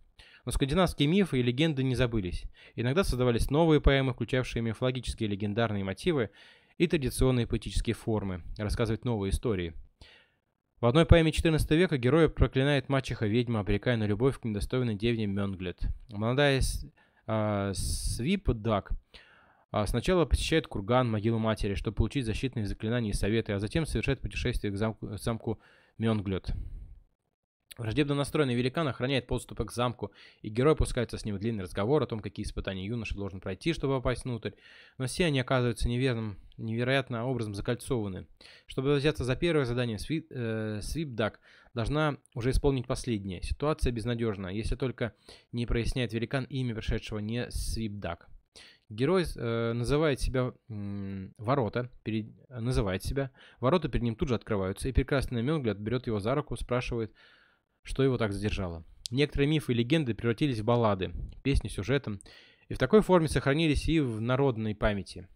Но 0.45 0.53
скандинавские 0.53 1.09
мифы 1.09 1.41
и 1.41 1.43
легенды 1.43 1.83
не 1.83 1.95
забылись. 1.95 2.45
Иногда 2.75 3.05
создавались 3.05 3.51
новые 3.51 3.81
поэмы, 3.81 4.15
включавшие 4.15 4.63
мифологические 4.63 5.29
легендарные 5.29 5.85
мотивы 5.85 6.31
и 6.79 6.87
традиционные 6.87 7.47
поэтические 7.47 7.95
формы, 7.95 8.43
рассказывать 8.57 9.05
новые 9.05 9.31
истории. 9.31 9.75
В 10.81 10.87
одной 10.87 11.05
поэме 11.05 11.31
XIV 11.31 11.77
века 11.77 11.99
героя 11.99 12.29
проклинает 12.29 12.89
мачеха-ведьма, 12.89 13.61
обрекая 13.61 13.99
на 13.99 14.05
любовь 14.05 14.41
к 14.41 14.45
недостойной 14.45 14.95
девне 14.95 15.27
Мёнглет. 15.27 15.83
Молодая 16.09 16.63
э, 17.27 17.73
Свипдак 17.75 18.93
э, 19.73 19.87
сначала 19.87 20.25
посещает 20.25 20.67
курган, 20.69 21.11
могилу 21.11 21.39
матери, 21.39 21.75
чтобы 21.75 21.97
получить 21.97 22.25
защитные 22.25 22.65
заклинания 22.65 23.11
и 23.11 23.15
советы, 23.15 23.53
а 23.53 23.59
затем 23.59 23.85
совершает 23.85 24.21
путешествие 24.21 24.73
к 24.73 24.77
замку, 24.77 25.19
замку 25.19 25.61
Мёнглет. 25.99 26.55
Враждебно 27.79 28.15
настроенный 28.15 28.55
великан 28.55 28.89
охраняет 28.89 29.27
подступы 29.27 29.65
к 29.65 29.73
замку, 29.73 30.13
и 30.43 30.49
герой 30.49 30.77
пускается 30.77 31.17
с 31.17 31.25
ним 31.25 31.37
в 31.37 31.39
длинный 31.39 31.63
разговор 31.63 32.03
о 32.03 32.07
том, 32.07 32.21
какие 32.21 32.45
испытания 32.45 32.85
юноша 32.85 33.15
должен 33.15 33.41
пройти, 33.41 33.73
чтобы 33.73 33.97
попасть 33.97 34.25
внутрь, 34.25 34.51
но 34.99 35.07
все 35.07 35.27
они 35.27 35.41
оказываются 35.41 35.89
неверным, 35.89 36.37
невероятно 36.59 37.27
образом 37.27 37.55
закольцованы. 37.55 38.27
Чтобы 38.67 38.97
взяться 38.97 39.25
за 39.25 39.37
первое 39.37 39.65
задание, 39.65 39.99
Свип, 39.99 40.27
э, 40.31 40.81
Свипдак 40.83 41.41
должна 41.73 42.19
уже 42.35 42.51
исполнить 42.51 42.87
последнее. 42.87 43.41
Ситуация 43.43 43.93
безнадежна, 43.93 44.49
если 44.49 44.75
только 44.75 45.15
не 45.53 45.65
проясняет 45.65 46.13
великан 46.13 46.45
имя 46.45 46.75
пришедшего 46.75 47.21
не 47.21 47.51
Свипдак. 47.51 48.29
Герой 48.91 49.25
э, 49.37 49.73
называет 49.73 50.21
себя 50.21 50.53
э, 50.69 51.29
ворота, 51.39 51.89
перед, 52.03 52.27
называет 52.49 53.05
себя, 53.05 53.31
ворота 53.61 53.89
перед 53.89 54.03
ним 54.03 54.17
тут 54.17 54.29
же 54.29 54.35
открываются, 54.35 54.89
и 54.89 54.93
прекрасный 54.93 55.43
Мёнгляд 55.43 55.79
берет 55.79 56.09
его 56.09 56.19
за 56.19 56.35
руку, 56.35 56.57
спрашивает, 56.57 57.15
что 57.83 58.03
его 58.03 58.19
так 58.19 58.33
задержало. 58.33 58.85
Некоторые 59.11 59.49
мифы 59.49 59.73
и 59.73 59.75
легенды 59.75 60.15
превратились 60.15 60.61
в 60.61 60.65
баллады, 60.65 61.13
песни 61.43 61.69
сюжетом, 61.69 62.21
и 62.69 62.75
в 62.75 62.79
такой 62.79 63.03
форме 63.03 63.29
сохранились 63.29 63.89
и 63.89 64.01
в 64.01 64.21
народной 64.21 64.75
памяти. 64.75 65.27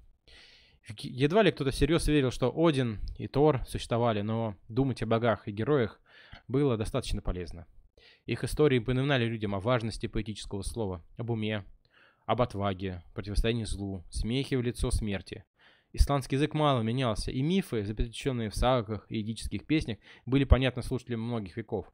Едва 1.00 1.42
ли 1.42 1.50
кто-то 1.50 1.70
всерьез 1.70 2.06
верил, 2.06 2.30
что 2.30 2.52
Один 2.54 3.00
и 3.18 3.26
Тор 3.26 3.64
существовали, 3.66 4.20
но 4.20 4.54
думать 4.68 5.02
о 5.02 5.06
богах 5.06 5.48
и 5.48 5.52
героях 5.52 6.00
было 6.46 6.76
достаточно 6.76 7.22
полезно. 7.22 7.66
Их 8.26 8.44
истории 8.44 8.78
напоминали 8.78 9.24
людям 9.24 9.54
о 9.54 9.60
важности 9.60 10.06
поэтического 10.06 10.62
слова, 10.62 11.02
об 11.16 11.30
уме, 11.30 11.64
об 12.26 12.42
отваге, 12.42 13.02
противостоянии 13.14 13.64
злу, 13.64 14.04
смехе 14.10 14.56
в 14.56 14.62
лицо 14.62 14.90
смерти. 14.90 15.44
Исландский 15.92 16.36
язык 16.36 16.54
мало 16.54 16.82
менялся, 16.82 17.30
и 17.30 17.42
мифы, 17.42 17.84
запечатленные 17.84 18.50
в 18.50 18.54
сагах 18.54 19.06
и 19.08 19.20
эдических 19.20 19.66
песнях, 19.66 19.98
были 20.26 20.44
понятны 20.44 20.82
слушателям 20.82 21.20
многих 21.20 21.56
веков. 21.56 21.86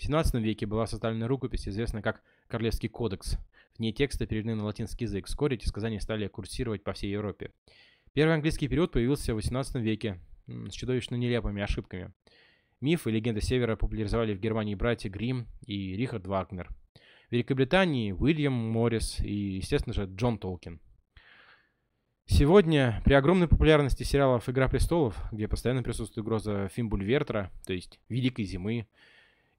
В 0.00 0.02
17 0.02 0.36
веке 0.36 0.64
была 0.64 0.86
составлена 0.86 1.28
рукопись, 1.28 1.68
известная 1.68 2.00
как 2.00 2.22
Королевский 2.48 2.88
кодекс. 2.88 3.36
В 3.74 3.80
ней 3.80 3.92
тексты 3.92 4.26
переведены 4.26 4.54
на 4.54 4.64
латинский 4.64 5.04
язык. 5.04 5.26
Вскоре 5.26 5.56
эти 5.56 5.68
сказания 5.68 6.00
стали 6.00 6.26
курсировать 6.26 6.82
по 6.82 6.94
всей 6.94 7.12
Европе. 7.12 7.52
Первый 8.14 8.32
английский 8.32 8.66
период 8.66 8.92
появился 8.92 9.34
в 9.34 9.36
18 9.36 9.76
веке 9.76 10.18
с 10.46 10.72
чудовищно 10.72 11.16
нелепыми 11.16 11.60
ошибками. 11.60 12.14
Мифы 12.80 13.10
и 13.10 13.12
легенды 13.12 13.42
Севера 13.42 13.76
популяризовали 13.76 14.32
в 14.34 14.40
Германии 14.40 14.74
братья 14.74 15.10
Грим 15.10 15.46
и 15.66 15.94
Рихард 15.96 16.26
Вагнер. 16.26 16.70
В 17.28 17.32
Великобритании 17.32 18.12
Уильям 18.12 18.54
Моррис 18.54 19.20
и, 19.20 19.56
естественно 19.56 19.92
же, 19.92 20.06
Джон 20.06 20.38
Толкин. 20.38 20.80
Сегодня 22.24 23.02
при 23.04 23.12
огромной 23.12 23.48
популярности 23.48 24.04
сериалов 24.04 24.48
«Игра 24.48 24.66
престолов», 24.68 25.22
где 25.30 25.46
постоянно 25.46 25.82
присутствует 25.82 26.24
угроза 26.24 26.68
Фимбульвертера, 26.68 27.50
то 27.66 27.74
есть 27.74 28.00
Великой 28.08 28.46
Зимы, 28.46 28.86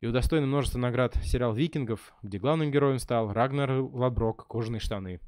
и 0.02 0.08
удостоен 0.08 0.48
множества 0.48 0.80
наград 0.80 1.16
сериал 1.24 1.54
«Викингов», 1.54 2.14
где 2.24 2.40
главным 2.40 2.72
героем 2.72 2.98
стал 2.98 3.32
Рагнар 3.32 3.72
Ладброк 3.72 4.48
«Кожаные 4.48 4.80
штаны», 4.80 5.22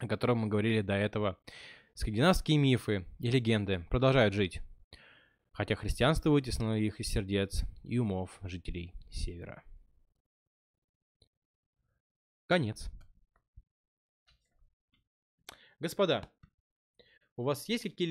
о 0.00 0.08
котором 0.08 0.38
мы 0.38 0.48
говорили 0.48 0.80
до 0.80 0.94
этого. 0.94 1.38
Скандинавские 1.94 2.58
мифы 2.58 3.06
и 3.20 3.30
легенды 3.30 3.86
продолжают 3.90 4.34
жить, 4.34 4.60
хотя 5.52 5.76
христианство 5.76 6.30
вытеснило 6.30 6.76
их 6.76 6.98
из 6.98 7.06
сердец 7.06 7.62
и 7.84 7.98
умов 7.98 8.36
жителей 8.42 8.94
Севера. 9.10 9.62
Конец. 12.48 12.90
Господа, 15.78 16.28
у 17.36 17.44
вас 17.44 17.68
есть 17.68 17.84
какие 17.84 18.02